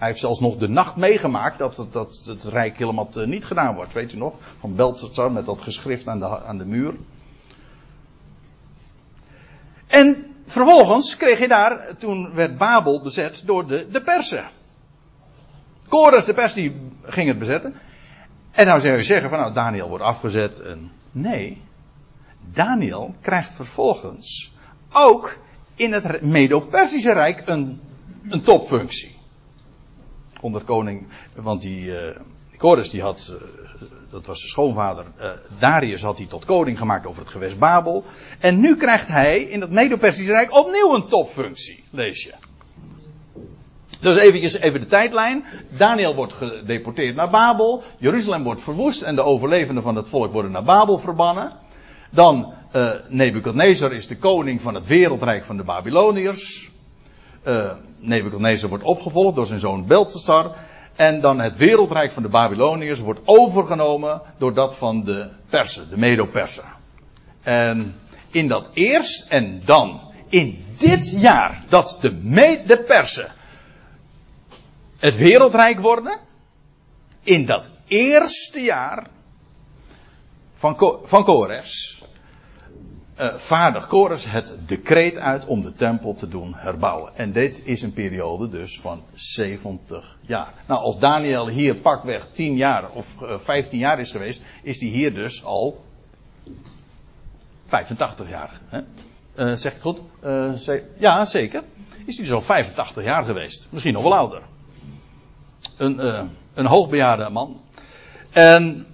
[0.00, 3.74] Hij heeft zelfs nog de nacht meegemaakt dat het, dat het rijk helemaal niet gedaan
[3.74, 3.92] wordt.
[3.92, 4.34] Weet u nog?
[4.56, 6.94] Van Beltzar met dat geschrift aan de, aan de muur.
[9.86, 14.44] En vervolgens kreeg je daar, toen werd Babel bezet door de, de persen.
[15.88, 17.74] Kores, de pers, die ging het bezetten.
[18.50, 20.60] En nou zou je zeggen van nou, Daniel wordt afgezet.
[20.60, 21.62] En nee,
[22.52, 24.52] Daniel krijgt vervolgens
[24.92, 25.36] ook
[25.74, 27.80] in het Medo-Persische Rijk een,
[28.28, 29.18] een topfunctie
[30.40, 32.16] onder koning, want die uh,
[32.56, 33.48] Kores die had, uh,
[34.10, 38.04] dat was de schoonvader, uh, Darius had hij tot koning gemaakt over het gewest Babel.
[38.38, 42.34] En nu krijgt hij in het Medo-Persische Rijk opnieuw een topfunctie, lees je.
[44.00, 45.44] Dus eventjes, even de tijdlijn.
[45.76, 47.82] Daniel wordt gedeporteerd naar Babel.
[47.98, 51.52] Jeruzalem wordt verwoest en de overlevenden van het volk worden naar Babel verbannen.
[52.10, 56.69] Dan uh, Nebukadnezar is de koning van het wereldrijk van de Babyloniërs
[57.44, 60.54] uh, Nebuchadnezzar wordt opgevolgd door zijn zoon Beltesar.
[60.96, 65.98] En dan het wereldrijk van de Babyloniërs wordt overgenomen door dat van de Persen, de
[65.98, 66.64] Medo-Persen.
[67.42, 67.94] En
[68.30, 72.20] in dat eerst en dan, in dit jaar, dat de,
[72.66, 73.32] de Persen
[74.98, 76.18] het wereldrijk worden,
[77.22, 79.06] in dat eerste jaar
[80.54, 81.89] van, van Kores,
[83.20, 87.16] uh, vaardig Kores het decreet uit om de tempel te doen herbouwen.
[87.16, 90.52] En dit is een periode dus van 70 jaar.
[90.66, 94.80] Nou, als Daniel hier pakweg 10 jaar of uh, eh, 15 jaar is geweest, is
[94.80, 95.84] hij hier dus al
[97.66, 98.60] 85 jaar.
[98.68, 98.78] Hè?
[98.78, 100.00] Uh, zeg ik het goed?
[100.98, 101.62] Ja, zeker.
[102.06, 103.66] Is hij dus al 85 jaar geweest.
[103.70, 104.42] Misschien nog wel ouder.
[105.76, 107.60] Een, een hoogbejaarde man.
[108.30, 108.86] En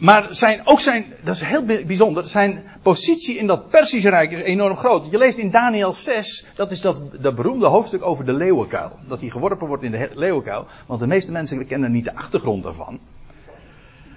[0.00, 4.40] maar zijn, ook zijn, dat is heel bijzonder, zijn positie in dat Persische Rijk is
[4.40, 5.10] enorm groot.
[5.10, 8.98] Je leest in Daniel 6, dat is dat, dat beroemde hoofdstuk over de leeuwenkuil.
[9.08, 10.66] Dat hij geworpen wordt in de leeuwenkuil.
[10.86, 13.00] Want de meeste mensen kennen niet de achtergrond daarvan.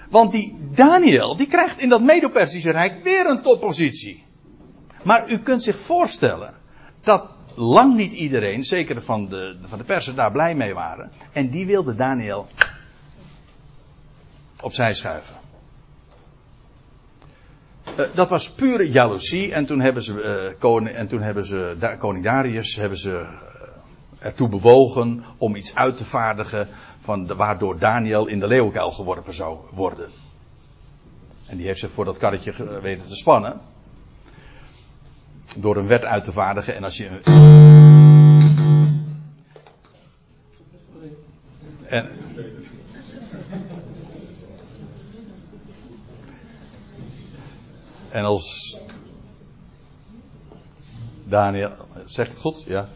[0.10, 4.24] Want die Daniel, die krijgt in dat Medo-Persische Rijk weer een toppositie.
[5.04, 6.54] Maar u kunt zich voorstellen
[7.02, 7.26] dat
[7.56, 11.12] lang niet iedereen, zeker van de, van de persen, daar blij mee waren.
[11.32, 12.48] En die wilde Daniel
[14.62, 15.43] opzij schuiven.
[18.00, 19.54] Uh, dat was pure jaloezie.
[19.54, 20.14] En toen hebben ze,
[20.52, 23.28] uh, koning, en toen hebben ze da, koning Darius hebben ze, uh,
[24.20, 26.68] ertoe bewogen om iets uit te vaardigen
[27.00, 30.10] van de, waardoor Daniel in de leeuwenkuil geworpen zou worden.
[31.46, 33.60] En die heeft zich voor dat karretje weten te spannen.
[35.58, 36.76] Door een wet uit te vaardigen.
[36.76, 37.10] En als je.
[41.88, 42.10] En,
[48.14, 48.78] En als
[51.24, 51.72] Daniel,
[52.06, 52.64] zegt het goed?
[52.68, 52.88] Ja.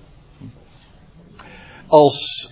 [1.87, 2.51] Als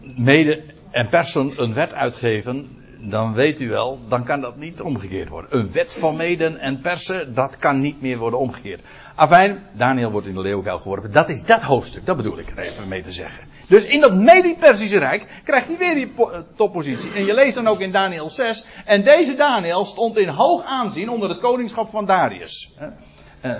[0.00, 5.28] mede en persen een wet uitgeven, dan weet u wel, dan kan dat niet omgekeerd
[5.28, 5.58] worden.
[5.58, 8.82] Een wet van meden en persen, dat kan niet meer worden omgekeerd.
[9.14, 11.12] Afijn, Daniel wordt in de leeuwkuil geworpen.
[11.12, 13.44] Dat is dat hoofdstuk, dat bedoel ik er even mee te zeggen.
[13.70, 17.12] Dus in dat Medi-Persische Rijk krijgt hij weer die eh, toppositie.
[17.12, 18.66] En je leest dan ook in Daniel 6.
[18.84, 22.74] En deze Daniel stond in hoog aanzien onder het koningschap van Darius.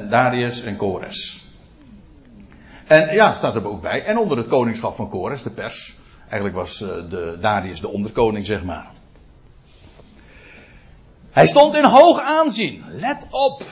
[0.08, 1.44] Darius en Kores.
[2.86, 4.04] En ja, staat er ook bij.
[4.04, 5.94] En onder het koningschap van Kores, de pers.
[6.22, 8.90] Eigenlijk was eh, de Darius de onderkoning, zeg maar.
[11.30, 12.84] Hij stond in hoog aanzien.
[12.88, 13.62] Let op.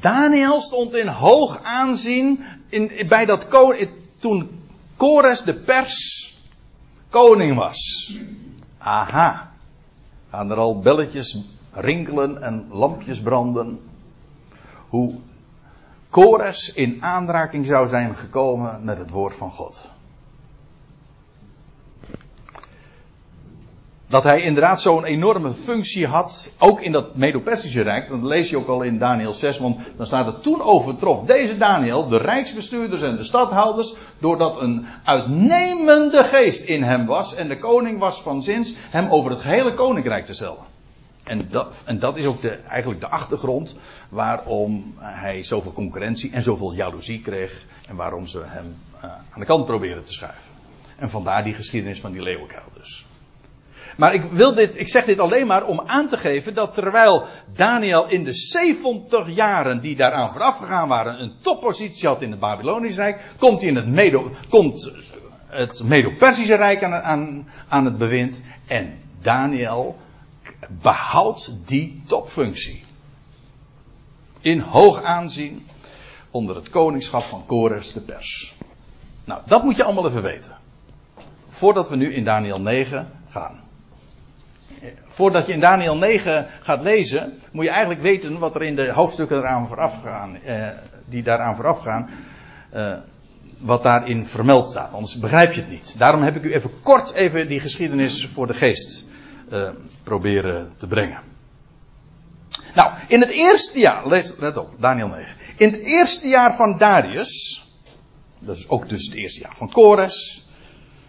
[0.00, 3.48] Daniel stond in hoog aanzien in, bij dat
[4.18, 4.64] toen
[4.96, 6.34] Kores de pers
[7.10, 8.12] koning was.
[8.78, 9.52] Aha.
[10.30, 13.80] Gaan er al belletjes rinkelen en lampjes branden.
[14.88, 15.14] Hoe
[16.10, 19.90] Kores in aanraking zou zijn gekomen met het woord van God.
[24.08, 28.08] Dat hij inderdaad zo'n enorme functie had, ook in dat Medo-Persische Rijk.
[28.08, 31.56] Dat lees je ook al in Daniel 6, want dan staat het toen overtrof deze
[31.56, 37.58] Daniel, de rijksbestuurders en de stadhouders, doordat een uitnemende geest in hem was en de
[37.58, 40.74] koning was van zins hem over het gehele koninkrijk te stellen.
[41.24, 43.76] En dat, en dat is ook de, eigenlijk de achtergrond
[44.08, 49.44] waarom hij zoveel concurrentie en zoveel jaloezie kreeg en waarom ze hem uh, aan de
[49.44, 50.52] kant proberen te schuiven.
[50.96, 53.06] En vandaar die geschiedenis van die leeuwenkuil dus.
[53.96, 57.24] Maar ik, wil dit, ik zeg dit alleen maar om aan te geven dat terwijl
[57.54, 62.40] Daniel in de 70 jaren die daaraan vooraf gegaan waren een toppositie had in het
[62.40, 64.92] Babylonisch Rijk, komt, hij in het Medo, komt
[65.46, 69.96] het Medo-Persische Rijk aan, aan, aan het bewind en Daniel
[70.68, 72.80] behoudt die topfunctie.
[74.40, 75.66] In hoog aanzien
[76.30, 78.54] onder het koningschap van Kores de Pers.
[79.24, 80.56] Nou, dat moet je allemaal even weten.
[81.48, 83.64] Voordat we nu in Daniel 9 gaan
[85.04, 88.92] voordat je in Daniel 9 gaat lezen, moet je eigenlijk weten wat er in de
[88.92, 90.68] hoofdstukken eraan vooraf eh,
[91.04, 92.10] die daaraan vooraf gaan,
[92.70, 92.92] eh,
[93.58, 94.92] wat daarin vermeld staat.
[94.92, 95.98] Anders begrijp je het niet.
[95.98, 99.04] Daarom heb ik u even kort even die geschiedenis voor de geest
[99.50, 99.68] eh,
[100.02, 101.20] proberen te brengen.
[102.74, 105.36] Nou, in het eerste jaar, lees, let op, Daniel 9.
[105.56, 107.64] In het eerste jaar van Darius,
[108.38, 110.45] dat is ook dus het eerste jaar van Kores,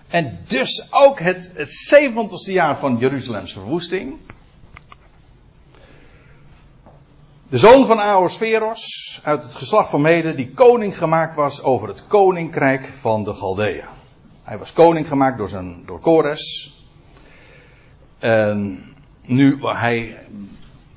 [0.08, 4.18] en dus ook het, het 70ste jaar van Jeruzalems verwoesting.
[7.50, 12.08] De zoon van Aosferos uit het geslacht van Mede, die koning gemaakt was over het
[12.08, 13.86] koninkrijk van de Galdeën.
[14.44, 16.76] Hij was koning gemaakt door, zijn, door Kores.
[18.20, 18.84] En
[19.22, 20.18] nu hij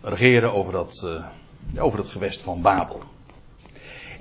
[0.02, 1.02] regeren over, dat,
[1.74, 3.02] uh, over het gewest van Babel.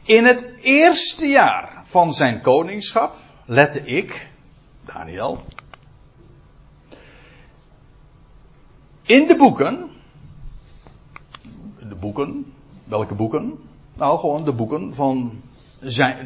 [0.04, 3.16] In het eerste jaar van zijn koningschap
[3.46, 4.30] lette ik,
[4.94, 5.38] Daniel.
[9.02, 9.90] In de boeken.
[11.90, 12.54] De boeken.
[12.84, 13.60] Welke boeken?
[13.94, 15.42] Nou, gewoon de boeken van.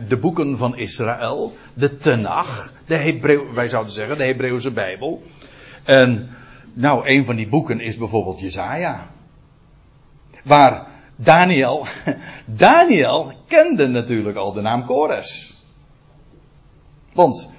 [0.08, 1.58] De boeken van Israël.
[1.74, 2.74] De Tenach.
[2.86, 5.24] De Hebreeuw, wij zouden zeggen de Hebreeuwse Bijbel.
[5.84, 6.30] En.
[6.74, 9.12] Nou, een van die boeken is bijvoorbeeld Jezaja.
[10.44, 11.86] Waar Daniel.
[12.46, 15.54] Daniel kende natuurlijk al de naam Kores.
[17.14, 17.53] Want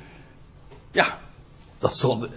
[0.95, 1.19] ja,
[1.79, 2.29] dat,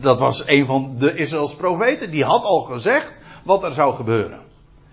[0.00, 2.10] dat was een van de Israëls profeten.
[2.10, 4.40] Die had al gezegd wat er zou gebeuren.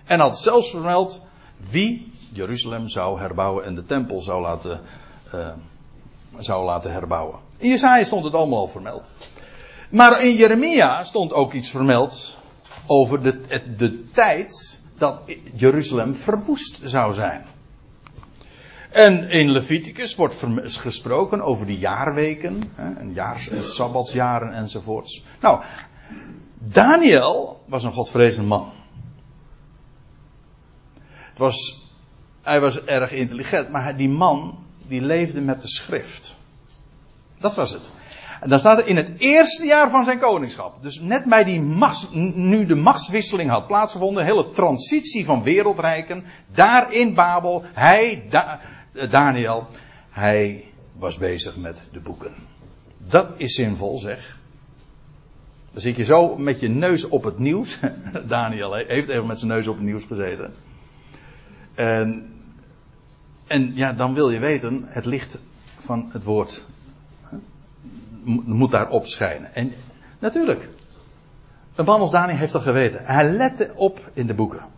[0.05, 1.21] En had zelfs vermeld
[1.69, 4.81] wie Jeruzalem zou herbouwen en de tempel zou laten,
[5.35, 5.47] uh,
[6.37, 7.39] zou laten herbouwen.
[7.57, 9.11] In Jesaja stond het allemaal al vermeld.
[9.89, 12.37] Maar in Jeremia stond ook iets vermeld
[12.85, 15.21] over de, de tijd dat
[15.55, 17.45] Jeruzalem verwoest zou zijn.
[18.95, 25.23] En in Leviticus wordt gesproken over de jaarweken, een jaars, sabbatsjaren enzovoorts.
[25.41, 25.63] Nou,
[26.59, 28.71] Daniel was een godvrezende man.
[31.03, 31.87] Het was,
[32.41, 36.35] hij was erg intelligent, maar die man die leefde met de schrift.
[37.37, 37.91] Dat was het.
[38.41, 40.83] En dan staat er in het eerste jaar van zijn koningschap.
[40.83, 46.25] Dus net bij die machts, nu de machtswisseling had plaatsgevonden, de hele transitie van wereldrijken,
[46.53, 48.59] daar in Babel, hij, da,
[49.09, 49.67] Daniel,
[50.09, 52.33] hij was bezig met de boeken.
[52.97, 54.37] Dat is zinvol, zeg.
[55.71, 57.79] Dan zit je zo met je neus op het nieuws.
[58.27, 60.53] Daniel heeft even met zijn neus op het nieuws gezeten.
[61.75, 62.33] En,
[63.47, 65.39] en ja, dan wil je weten, het licht
[65.77, 66.65] van het woord
[68.45, 69.55] moet daar opschijnen.
[69.55, 69.73] En
[70.19, 70.69] natuurlijk,
[71.75, 73.05] een man als Daniel heeft dat geweten.
[73.05, 74.73] Hij lette op in de boeken.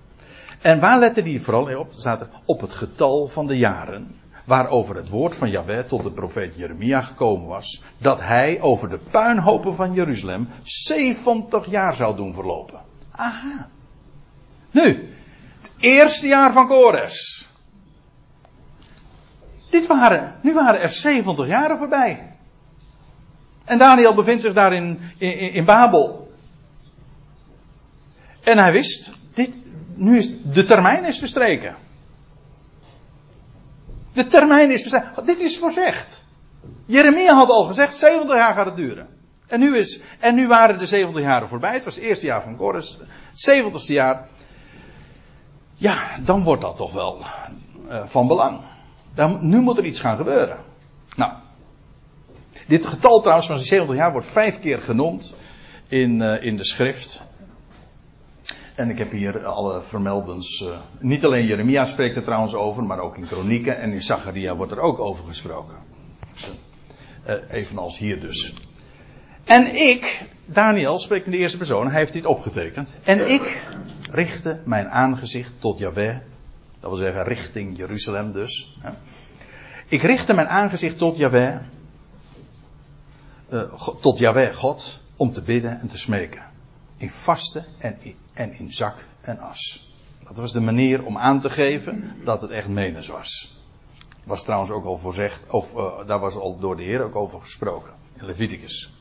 [0.61, 1.91] En waar lette hij vooral op?
[1.95, 4.15] Staat op het getal van de jaren.
[4.45, 7.83] Waarover het woord van Yahweh tot de profeet Jeremia gekomen was.
[7.97, 12.79] Dat hij over de puinhopen van Jeruzalem 70 jaar zou doen verlopen.
[13.11, 13.69] Aha.
[14.71, 14.81] Nu,
[15.61, 17.47] het eerste jaar van Kores.
[19.69, 22.35] Dit waren, nu waren er 70 jaren voorbij.
[23.65, 26.31] En Daniel bevindt zich daar in, in, in Babel.
[28.43, 29.63] En hij wist, dit,
[29.97, 31.75] nu is de termijn is verstreken.
[34.13, 35.25] De termijn is verstreken.
[35.25, 36.25] Dit is voorzegd.
[36.85, 39.07] Jeremia had al gezegd, 70 jaar gaat het duren.
[39.47, 41.73] En nu, is, en nu waren de 70 jaren voorbij.
[41.73, 42.97] Het was het eerste jaar van Kores.
[43.49, 44.27] 70ste jaar.
[45.73, 47.25] Ja, dan wordt dat toch wel
[47.89, 48.59] uh, van belang.
[49.13, 50.57] Dan, nu moet er iets gaan gebeuren.
[51.15, 51.31] Nou,
[52.67, 55.35] dit getal trouwens van die 70 jaar wordt vijf keer genoemd
[55.87, 57.23] in, uh, in de schrift.
[58.77, 60.61] En ik heb hier alle vermeldens.
[60.61, 64.55] Uh, niet alleen Jeremia spreekt er trouwens over, maar ook in Kronieken en in Zacharia
[64.55, 65.75] wordt er ook over gesproken.
[67.27, 68.53] Uh, evenals hier dus.
[69.43, 72.95] En ik, Daniel, spreekt in de eerste persoon, hij heeft dit opgetekend.
[73.03, 73.61] En ik
[74.11, 76.17] richtte mijn aangezicht tot Yahweh.
[76.79, 78.77] Dat wil zeggen richting Jeruzalem dus.
[78.79, 78.89] Hè.
[79.87, 81.55] Ik richtte mijn aangezicht tot Yahweh.
[83.49, 83.61] Uh,
[84.01, 84.99] tot Yahweh God.
[85.15, 86.41] Om te bidden en te smeken.
[86.97, 89.91] In vasten en in, en in zak en as.
[90.23, 93.55] Dat was de manier om aan te geven dat het echt menens was.
[94.23, 97.41] Was trouwens ook al voorzegd, of uh, daar was al door de Heer ook over
[97.41, 97.93] gesproken.
[98.13, 98.93] In Leviticus.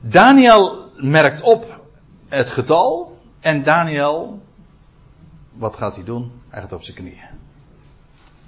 [0.00, 1.80] Daniel merkt op
[2.28, 3.18] het getal.
[3.40, 4.42] En Daniel,
[5.52, 6.40] wat gaat hij doen?
[6.48, 7.28] Hij gaat op zijn knieën.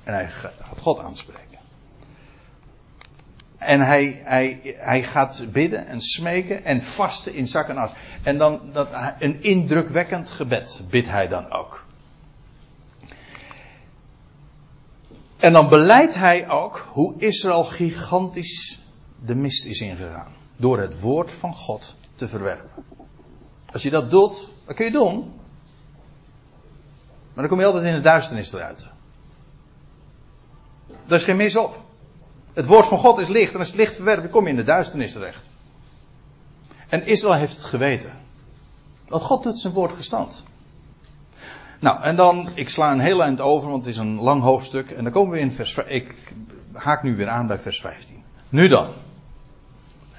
[0.05, 1.48] En hij gaat God aanspreken.
[3.59, 7.91] En hij, hij, hij gaat bidden en smeken en vasten in zak en as.
[8.23, 8.89] En dan dat,
[9.19, 11.87] een indrukwekkend gebed bidt hij dan ook.
[15.37, 18.81] En dan beleidt hij ook hoe Israël gigantisch
[19.25, 20.33] de mist is ingegaan.
[20.59, 22.85] Door het woord van God te verwerpen.
[23.73, 25.33] Als je dat doet, dat kun je doen.
[27.33, 28.87] Maar dan kom je altijd in de duisternis eruit.
[31.07, 31.87] Daar is geen mis op.
[32.59, 33.53] Het woord van God is licht.
[33.53, 35.49] En als het licht verwerpt, kom je in de duisternis terecht.
[36.89, 38.13] En Israël heeft het geweten.
[39.09, 40.45] Want God doet zijn woord gestand.
[41.81, 44.91] Nou, en dan, ik sla een heel eind over, want het is een lang hoofdstuk.
[44.91, 46.15] En dan komen we in vers, ik
[46.73, 48.23] haak nu weer aan bij vers 15.
[48.49, 48.93] Nu dan.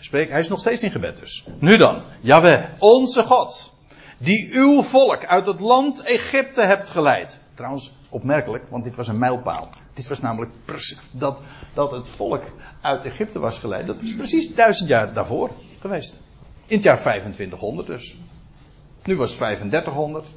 [0.09, 1.45] Hij, hij is nog steeds in gebed dus.
[1.57, 3.73] Nu dan, Jaweh, onze God,
[4.17, 7.41] die uw volk uit het land Egypte hebt geleid.
[7.53, 9.69] Trouwens, opmerkelijk, want dit was een mijlpaal.
[9.93, 10.51] Dit was namelijk
[11.11, 11.41] dat,
[11.73, 12.43] dat het volk
[12.81, 13.87] uit Egypte was geleid.
[13.87, 15.49] Dat was precies duizend jaar daarvoor
[15.79, 16.19] geweest.
[16.65, 18.17] In het jaar 2500 dus.
[19.03, 20.33] Nu was het 3500.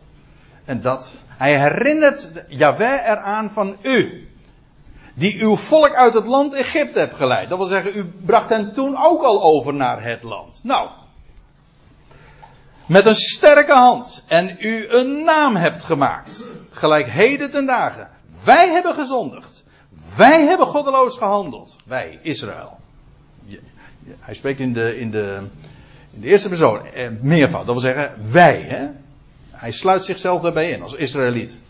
[0.65, 4.29] En dat, hij herinnert Yahweh eraan van u.
[5.15, 7.49] Die uw volk uit het land Egypte hebt geleid.
[7.49, 10.61] Dat wil zeggen, u bracht hen toen ook al over naar het land.
[10.65, 11.02] Nou.
[12.87, 14.25] Met een sterke hand.
[14.27, 16.55] En u een naam hebt gemaakt.
[16.71, 18.09] Gelijk heden ten dagen.
[18.45, 19.65] Wij hebben gezondigd.
[20.17, 21.77] Wij hebben goddeloos gehandeld.
[21.85, 22.81] Wij, Israël.
[24.19, 25.41] Hij spreekt in de, in de,
[26.13, 27.67] in de eerste persoon eh, meervoud.
[27.67, 28.63] Dat wil zeggen, wij.
[28.63, 28.89] Hè?
[29.51, 31.61] Hij sluit zichzelf daarbij in als Israëliet.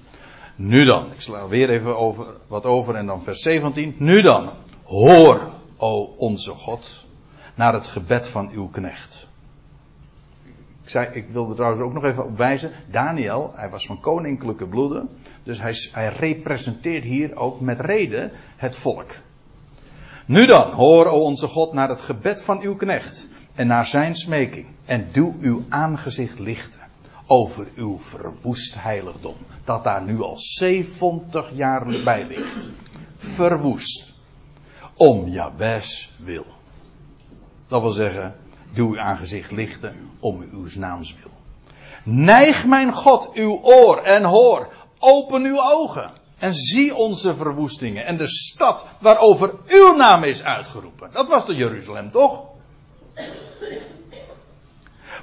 [0.57, 3.95] Nu dan, ik sla weer even over, wat over en dan vers 17.
[3.99, 4.51] Nu dan,
[4.85, 7.07] hoor, o onze God,
[7.55, 9.12] naar het gebed van uw knecht.
[10.93, 12.71] Ik, zei, ik wilde trouwens ook nog even op wijzen.
[12.91, 15.09] Daniel, hij was van koninklijke bloeden.
[15.43, 19.11] Dus hij, hij representeert hier ook met reden het volk.
[20.27, 23.29] Nu dan, hoor, o onze God, naar het gebed van uw knecht.
[23.55, 24.67] En naar zijn smeking.
[24.85, 26.81] En doe uw aangezicht lichten
[27.27, 29.37] over uw verwoest heiligdom.
[29.65, 32.71] Dat daar nu al 70 jaar bij ligt.
[33.17, 34.15] Verwoest.
[34.97, 36.47] Om Jabes wil.
[37.67, 38.37] Dat wil zeggen,
[38.75, 41.31] uw aangezicht lichten om uw naams wil.
[42.05, 44.69] Neig mijn God uw oor en hoor.
[44.99, 46.11] Open uw ogen.
[46.39, 48.05] En zie onze verwoestingen.
[48.05, 51.09] En de stad waarover uw naam is uitgeroepen.
[51.13, 52.43] Dat was de Jeruzalem toch?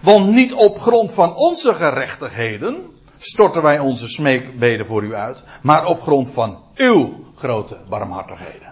[0.02, 5.86] Want niet op grond van onze gerechtigheden storten wij onze smeekbeden voor u uit, maar
[5.86, 8.69] op grond van uw grote barmhartigheden.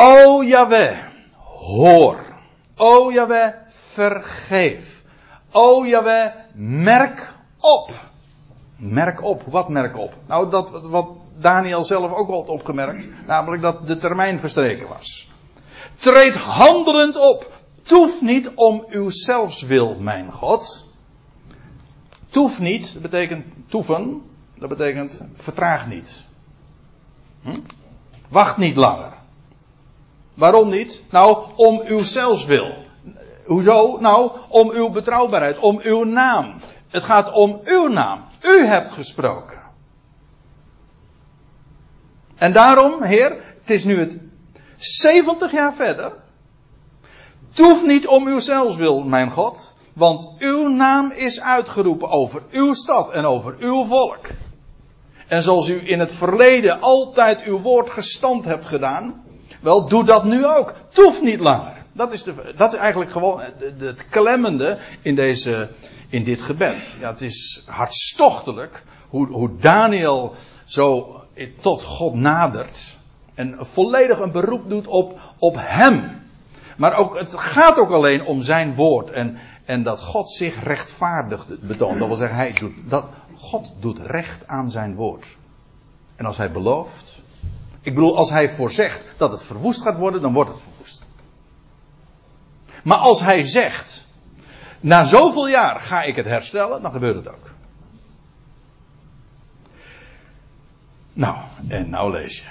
[0.00, 0.98] O Jaweh,
[1.36, 2.24] hoor.
[2.76, 5.02] O Jaweh, vergeef.
[5.52, 7.90] O Jaweh, merk op.
[8.76, 9.42] Merk op.
[9.46, 10.14] Wat merk op?
[10.26, 13.08] Nou, dat wat Daniel zelf ook al had opgemerkt.
[13.26, 15.30] Namelijk dat de termijn verstreken was.
[15.94, 17.52] Treed handelend op.
[17.82, 19.10] Toef niet om uw
[19.66, 20.88] wil, mijn God.
[22.28, 24.22] Toef niet, dat betekent toeven,
[24.58, 26.24] dat betekent vertraag niet.
[27.42, 27.58] Hm?
[28.28, 29.19] Wacht niet langer.
[30.40, 31.02] Waarom niet?
[31.10, 32.74] Nou, om uw zelfs wil.
[33.44, 33.98] Hoezo?
[34.00, 36.60] Nou, om uw betrouwbaarheid, om uw naam.
[36.88, 38.24] Het gaat om uw naam.
[38.42, 39.58] U hebt gesproken.
[42.36, 44.18] En daarom, Heer, het is nu het
[44.76, 46.12] 70 jaar verder.
[47.54, 49.74] Toef niet om uw zelfs wil, mijn God.
[49.92, 54.26] Want uw naam is uitgeroepen over uw stad en over uw volk.
[55.28, 59.28] En zoals u in het verleden altijd uw woord gestand hebt gedaan.
[59.60, 60.74] Wel, doe dat nu ook.
[60.88, 61.84] Toef niet langer.
[61.92, 63.40] Dat is, de, dat is eigenlijk gewoon
[63.78, 65.70] het klemmende in, deze,
[66.08, 66.94] in dit gebed.
[67.00, 70.34] Ja, het is hartstochtelijk hoe, hoe Daniel
[70.64, 71.14] zo
[71.60, 72.96] tot God nadert.
[73.34, 76.22] En volledig een beroep doet op, op hem.
[76.76, 79.10] Maar ook, het gaat ook alleen om zijn woord.
[79.10, 81.98] En, en dat God zich rechtvaardig betoont.
[81.98, 85.36] Dat wil zeggen, hij doet, dat, God doet recht aan zijn woord.
[86.16, 87.22] En als hij belooft.
[87.80, 91.06] Ik bedoel, als hij voorzegt dat het verwoest gaat worden, dan wordt het verwoest.
[92.84, 94.08] Maar als hij zegt.
[94.80, 97.50] Na zoveel jaar ga ik het herstellen, dan gebeurt het ook.
[101.12, 101.36] Nou,
[101.68, 102.46] en nou lees je.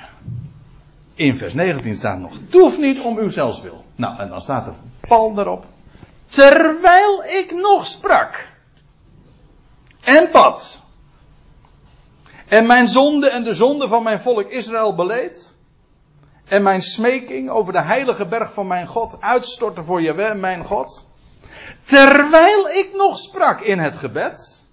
[1.13, 3.29] In vers 19 staat nog: Doe niet om uw
[3.61, 3.85] wil.
[3.95, 4.73] Nou, en dan staat er
[5.07, 5.65] pal daarop.
[6.25, 8.47] Terwijl ik nog sprak.
[10.01, 10.78] En pad.
[12.49, 15.57] En mijn zonde en de zonde van mijn volk Israël beleed.
[16.45, 21.07] En mijn smeking over de heilige berg van mijn God uitstortte voor Jaweh, mijn God.
[21.81, 24.67] Terwijl ik nog sprak in het gebed.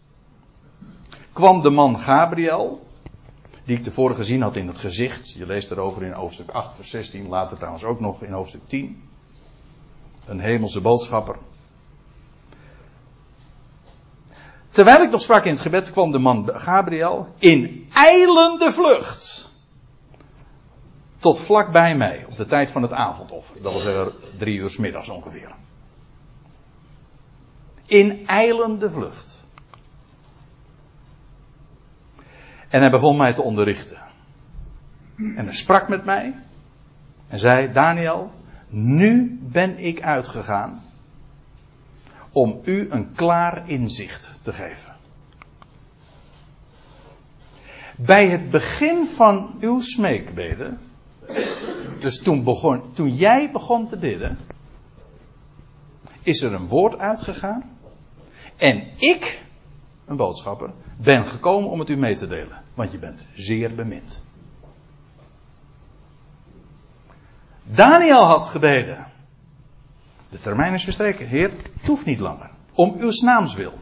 [1.32, 2.86] kwam de man Gabriel
[3.64, 5.30] die ik tevoren gezien had in het gezicht.
[5.30, 9.02] Je leest erover in hoofdstuk 8, vers 16, later trouwens ook nog in hoofdstuk 10.
[10.26, 11.36] Een hemelse boodschapper.
[14.76, 19.50] Terwijl ik nog sprak in het gebed kwam de man Gabriel in eilende vlucht.
[21.18, 23.62] Tot vlak bij mij, op de tijd van het avondoffer.
[23.62, 25.54] Dat wil zeggen drie uur s middags ongeveer.
[27.86, 29.44] In eilende vlucht.
[32.68, 33.98] En hij begon mij te onderrichten.
[35.16, 36.34] En hij sprak met mij.
[37.28, 38.30] En zei: Daniel,
[38.68, 40.85] nu ben ik uitgegaan.
[42.36, 44.96] Om u een klaar inzicht te geven.
[47.96, 50.78] Bij het begin van uw smeekbeden.
[52.00, 54.38] Dus toen, begon, toen jij begon te bidden.
[56.22, 57.78] Is er een woord uitgegaan.
[58.56, 59.42] En ik,
[60.04, 62.62] een boodschapper, ben gekomen om het u mee te delen.
[62.74, 64.22] Want je bent zeer bemind.
[67.62, 69.14] Daniel had gebeden.
[70.30, 71.26] De termijn is verstreken.
[71.26, 72.50] Heer, het hoeft niet langer.
[72.72, 73.72] Om uw naams wil.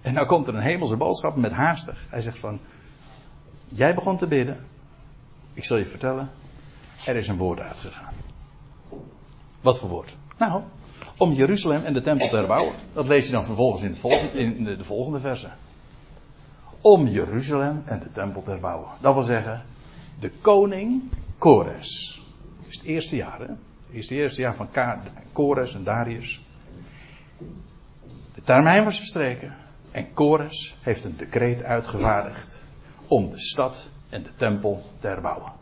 [0.00, 2.06] En nou komt er een hemelse boodschap met haastig.
[2.08, 2.60] Hij zegt van,
[3.68, 4.66] jij begon te bidden.
[5.52, 6.30] Ik zal je vertellen,
[7.06, 8.14] er is een woord uitgegaan.
[9.60, 10.16] Wat voor woord?
[10.38, 10.62] Nou,
[11.16, 12.74] om Jeruzalem en de tempel te herbouwen.
[12.92, 15.48] Dat lees je dan vervolgens in de volgende, in de volgende verse
[16.80, 18.88] om Jeruzalem en de tempel te herbouwen.
[19.00, 19.64] Dat wil zeggen,
[20.20, 21.02] de koning
[21.38, 22.22] Kores.
[22.58, 23.46] Dat is het eerste jaar, hè?
[23.90, 24.68] Is het eerste jaar van
[25.32, 26.40] Kores en Darius.
[28.34, 29.56] De termijn was verstreken
[29.90, 32.64] en Kores heeft een decreet uitgevaardigd
[33.06, 35.52] om de stad en de tempel te herbouwen.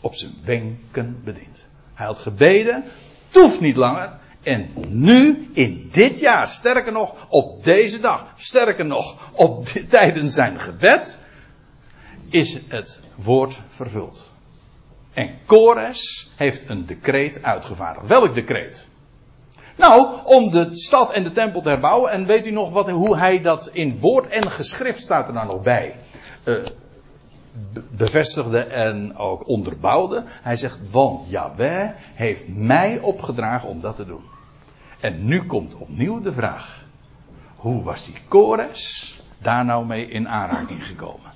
[0.00, 1.66] Op zijn wenken bediend.
[1.94, 2.84] Hij had gebeden,
[3.28, 9.30] toeft niet langer, en nu, in dit jaar, sterker nog, op deze dag, sterker nog,
[9.32, 11.20] op tijdens zijn gebed,
[12.28, 14.30] is het woord vervuld.
[15.16, 18.06] En Kores heeft een decreet uitgevaardigd.
[18.06, 18.88] Welk decreet?
[19.76, 22.10] Nou, om de stad en de tempel te herbouwen.
[22.10, 25.46] En weet u nog wat, hoe hij dat in woord en geschrift staat er nou
[25.46, 25.96] nog bij?
[26.44, 26.66] Uh,
[27.90, 30.24] bevestigde en ook onderbouwde.
[30.26, 34.24] Hij zegt, want Yahweh heeft mij opgedragen om dat te doen.
[35.00, 36.84] En nu komt opnieuw de vraag.
[37.56, 41.35] Hoe was die Kores daar nou mee in aanraking gekomen?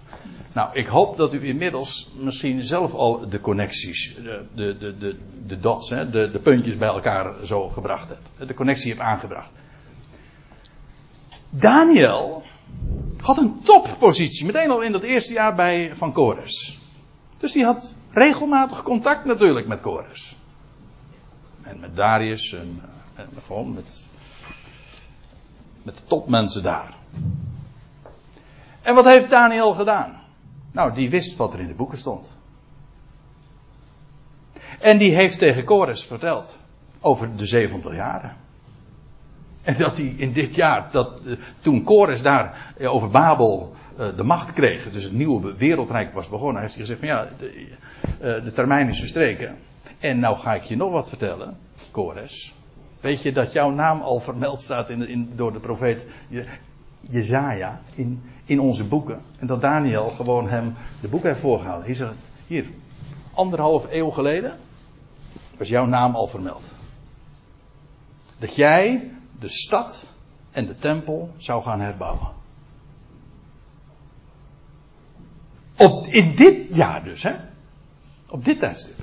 [0.53, 5.19] Nou, ik hoop dat u inmiddels misschien zelf al de connecties, de, de, de, de,
[5.47, 8.49] de dots, hè, de, de puntjes bij elkaar zo gebracht hebt.
[8.49, 9.51] De connectie hebt aangebracht.
[11.51, 12.43] Daniel
[13.21, 16.79] had een toppositie, meteen al in dat eerste jaar bij Van Kores.
[17.39, 20.37] Dus die had regelmatig contact natuurlijk met Kores.
[21.63, 22.83] En met Darius en
[23.47, 24.07] gewoon met,
[25.83, 26.95] met de topmensen daar.
[28.83, 30.20] En wat heeft Daniel gedaan?
[30.73, 32.39] Nou, die wist wat er in de boeken stond.
[34.81, 36.63] En die heeft tegen Kores verteld
[37.01, 38.37] over de 70 jaren.
[39.63, 44.17] En dat hij in dit jaar, dat, uh, toen Kores daar uh, over Babel uh,
[44.17, 48.41] de macht kreeg, dus het nieuwe wereldrijk was begonnen, heeft hij gezegd van ja, de,
[48.45, 49.57] de termijn is verstreken.
[49.99, 51.57] En nou ga ik je nog wat vertellen,
[51.91, 52.55] Kores.
[53.01, 56.07] Weet je dat jouw naam al vermeld staat in, in, door de profeet
[57.01, 59.23] Jezaja in, in onze boeken.
[59.39, 62.17] En dat Daniel gewoon hem de boeken heeft voorgehouden.
[62.47, 62.67] Hier,
[63.35, 64.59] anderhalf eeuw geleden
[65.57, 66.73] was jouw naam al vermeld.
[68.39, 70.13] Dat jij de stad
[70.51, 72.29] en de tempel zou gaan herbouwen.
[75.77, 77.35] Op, in dit jaar dus, hè?
[78.29, 78.99] Op dit tijdstip.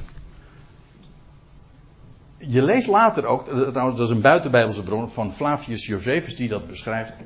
[2.37, 6.67] Je leest later ook, trouwens, dat is een buitenbijbelse bron van Flavius Josephus die dat
[6.67, 7.17] beschrijft.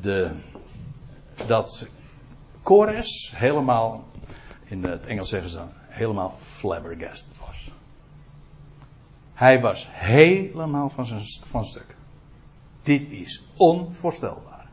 [0.00, 0.30] De,
[1.46, 1.86] dat
[2.62, 4.04] Kores helemaal,
[4.64, 7.70] in het Engels zeggen ze dan, helemaal flabbergasted was.
[9.34, 11.96] Hij was helemaal van, zijn, van stuk.
[12.82, 14.66] Dit is onvoorstelbaar.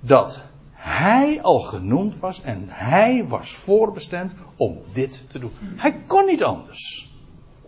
[0.00, 5.52] Dat hij al genoemd was en hij was voorbestemd om dit te doen.
[5.60, 7.12] Hij kon niet anders.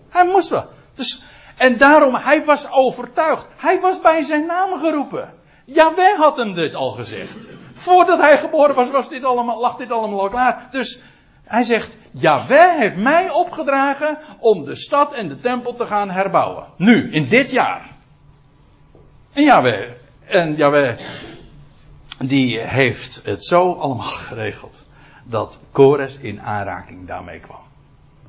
[0.09, 0.69] Hij moest wel.
[0.95, 1.25] Dus,
[1.57, 3.49] en daarom, hij was overtuigd.
[3.57, 5.35] Hij was bij zijn naam geroepen.
[5.75, 7.49] Jawel had hem dit al gezegd.
[7.73, 10.69] Voordat hij geboren was, was dit allemaal, lag dit allemaal al klaar.
[10.71, 11.03] Dus
[11.45, 16.67] hij zegt, Jawel heeft mij opgedragen om de stad en de tempel te gaan herbouwen.
[16.77, 17.91] Nu, in dit jaar.
[19.33, 19.87] En Jawel,
[20.25, 20.97] en Jawel,
[22.19, 24.87] die heeft het zo allemaal geregeld.
[25.25, 27.63] Dat Kores in aanraking daarmee kwam.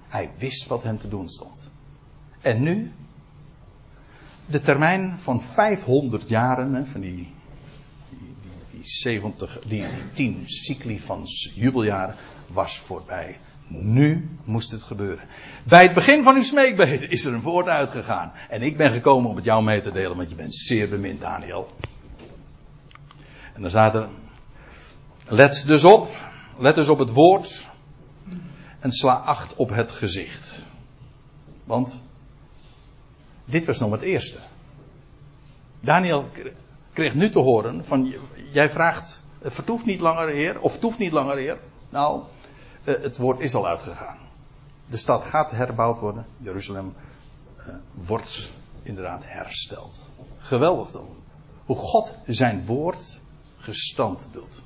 [0.08, 1.70] Hij wist wat hem te doen stond.
[2.42, 2.94] En nu,
[4.46, 7.34] de termijn van 500 jaren, van die, die,
[8.72, 12.16] die, 70, die, die 10 cycli van jubeljaren,
[12.48, 13.38] was voorbij.
[13.68, 15.28] Nu moest het gebeuren.
[15.64, 18.32] Bij het begin van uw smeekbeden is er een woord uitgegaan.
[18.50, 21.22] En ik ben gekomen om het jou mee te delen, want je bent zeer bemind,
[21.22, 21.76] Daniel.
[23.54, 24.08] En dan staat er,
[25.28, 26.08] let dus op,
[26.58, 27.70] let dus op het woord
[28.80, 30.62] en sla acht op het gezicht.
[31.64, 32.02] Want
[33.46, 34.38] dit was nog het eerste.
[35.80, 36.26] Daniel
[36.94, 38.14] kreeg nu te horen van,
[38.52, 41.58] jij vraagt, vertoeft niet langer heer, of toeft niet langer heer.
[41.90, 42.24] Nou,
[42.84, 44.18] het woord is al uitgegaan.
[44.86, 46.26] De stad gaat herbouwd worden.
[46.38, 46.94] Jeruzalem
[47.60, 48.52] uh, wordt
[48.84, 50.10] inderdaad hersteld.
[50.40, 51.08] Geweldig dan.
[51.66, 53.20] Hoe God zijn woord
[53.58, 54.62] gestand doet.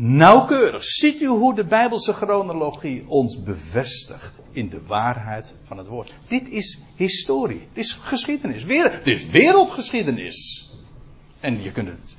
[0.00, 0.84] Nauwkeurig.
[0.84, 6.14] Ziet u hoe de Bijbelse chronologie ons bevestigt in de waarheid van het woord.
[6.28, 7.68] Dit is historie.
[7.72, 8.64] Dit is geschiedenis.
[8.64, 10.70] Weer, dit is wereldgeschiedenis.
[11.40, 12.18] En je kunt het,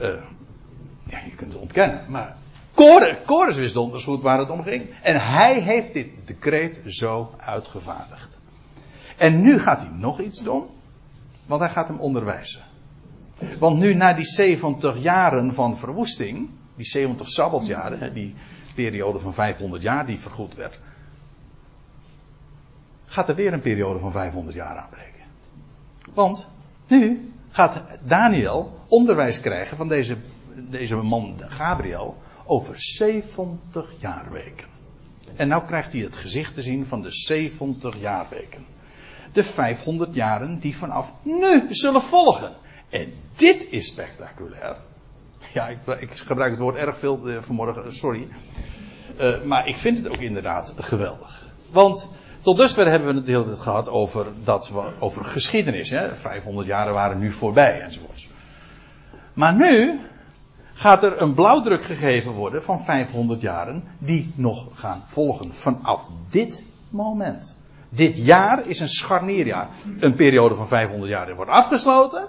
[0.00, 0.08] uh,
[1.06, 2.04] ja, je kunt het ontkennen.
[2.08, 2.36] Maar
[3.24, 4.86] Kores wist donders goed waar het om ging.
[5.02, 8.38] En hij heeft dit decreet zo uitgevaardigd.
[9.16, 10.68] En nu gaat hij nog iets doen.
[11.46, 12.62] Want hij gaat hem onderwijzen.
[13.58, 18.34] Want nu na die 70 jaren van verwoesting, die 70 sabbatjaren, die
[18.74, 20.78] periode van 500 jaar die vergoed werd,
[23.04, 25.22] gaat er weer een periode van 500 jaar aanbreken.
[26.14, 26.48] Want
[26.86, 30.16] nu gaat Daniel onderwijs krijgen van deze,
[30.54, 34.68] deze man Gabriel over 70 jaarweken.
[35.36, 38.64] En nou krijgt hij het gezicht te zien van de 70 jaarweken.
[39.32, 42.52] De 500 jaren die vanaf nu zullen volgen.
[42.88, 44.76] En dit is spectaculair.
[45.52, 48.28] Ja, ik, ik gebruik het woord erg veel uh, vanmorgen, sorry.
[49.20, 51.46] Uh, maar ik vind het ook inderdaad geweldig.
[51.70, 55.90] Want tot dusver hebben we het de hele tijd gehad over, dat over geschiedenis.
[55.90, 56.16] Hè?
[56.16, 58.28] 500 jaren waren nu voorbij enzovoorts.
[59.32, 60.00] Maar nu
[60.74, 66.64] gaat er een blauwdruk gegeven worden van 500 jaren die nog gaan volgen vanaf dit
[66.90, 67.58] moment.
[67.88, 69.68] Dit jaar is een scharnierjaar.
[69.98, 72.28] Een periode van 500 jaar wordt afgesloten.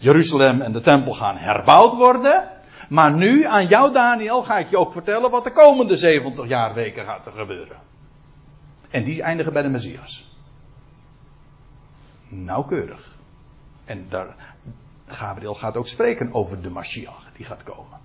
[0.00, 2.48] Jeruzalem en de tempel gaan herbouwd worden.
[2.88, 6.74] Maar nu aan jou Daniel ga ik je ook vertellen wat de komende 70 jaar
[6.74, 7.76] weken gaat er gebeuren.
[8.90, 10.34] En die eindigen bij de Messias.
[12.28, 13.16] Nauwkeurig.
[13.84, 14.34] En daar,
[15.06, 17.98] Gabriel gaat ook spreken over de Mashiach die gaat komen.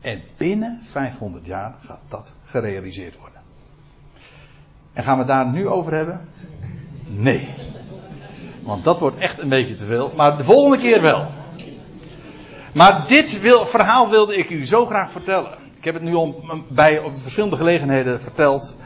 [0.00, 3.40] En binnen 500 jaar gaat dat gerealiseerd worden.
[4.92, 6.28] En gaan we daar nu over hebben?
[7.06, 7.54] Nee.
[8.70, 10.12] Want dat wordt echt een beetje te veel.
[10.16, 11.26] Maar de volgende keer wel.
[12.72, 15.58] Maar dit wil, verhaal wilde ik u zo graag vertellen.
[15.76, 16.34] Ik heb het nu om,
[16.68, 18.76] bij op verschillende gelegenheden verteld.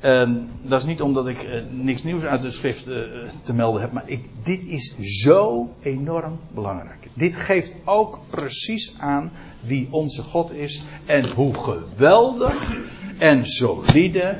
[0.00, 2.96] En dat is niet omdat ik uh, niks nieuws uit de schrift uh,
[3.42, 7.08] te melden heb, maar ik, dit is zo enorm belangrijk.
[7.14, 12.76] Dit geeft ook precies aan wie onze God is en hoe geweldig
[13.18, 14.38] en solide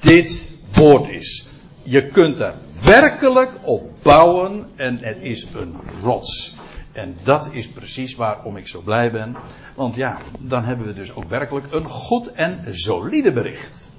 [0.00, 1.48] dit woord is.
[1.82, 6.56] Je kunt er werkelijk op bouwen en het is een rots.
[6.92, 9.36] En dat is precies waarom ik zo blij ben.
[9.74, 13.89] Want ja, dan hebben we dus ook werkelijk een goed en solide bericht.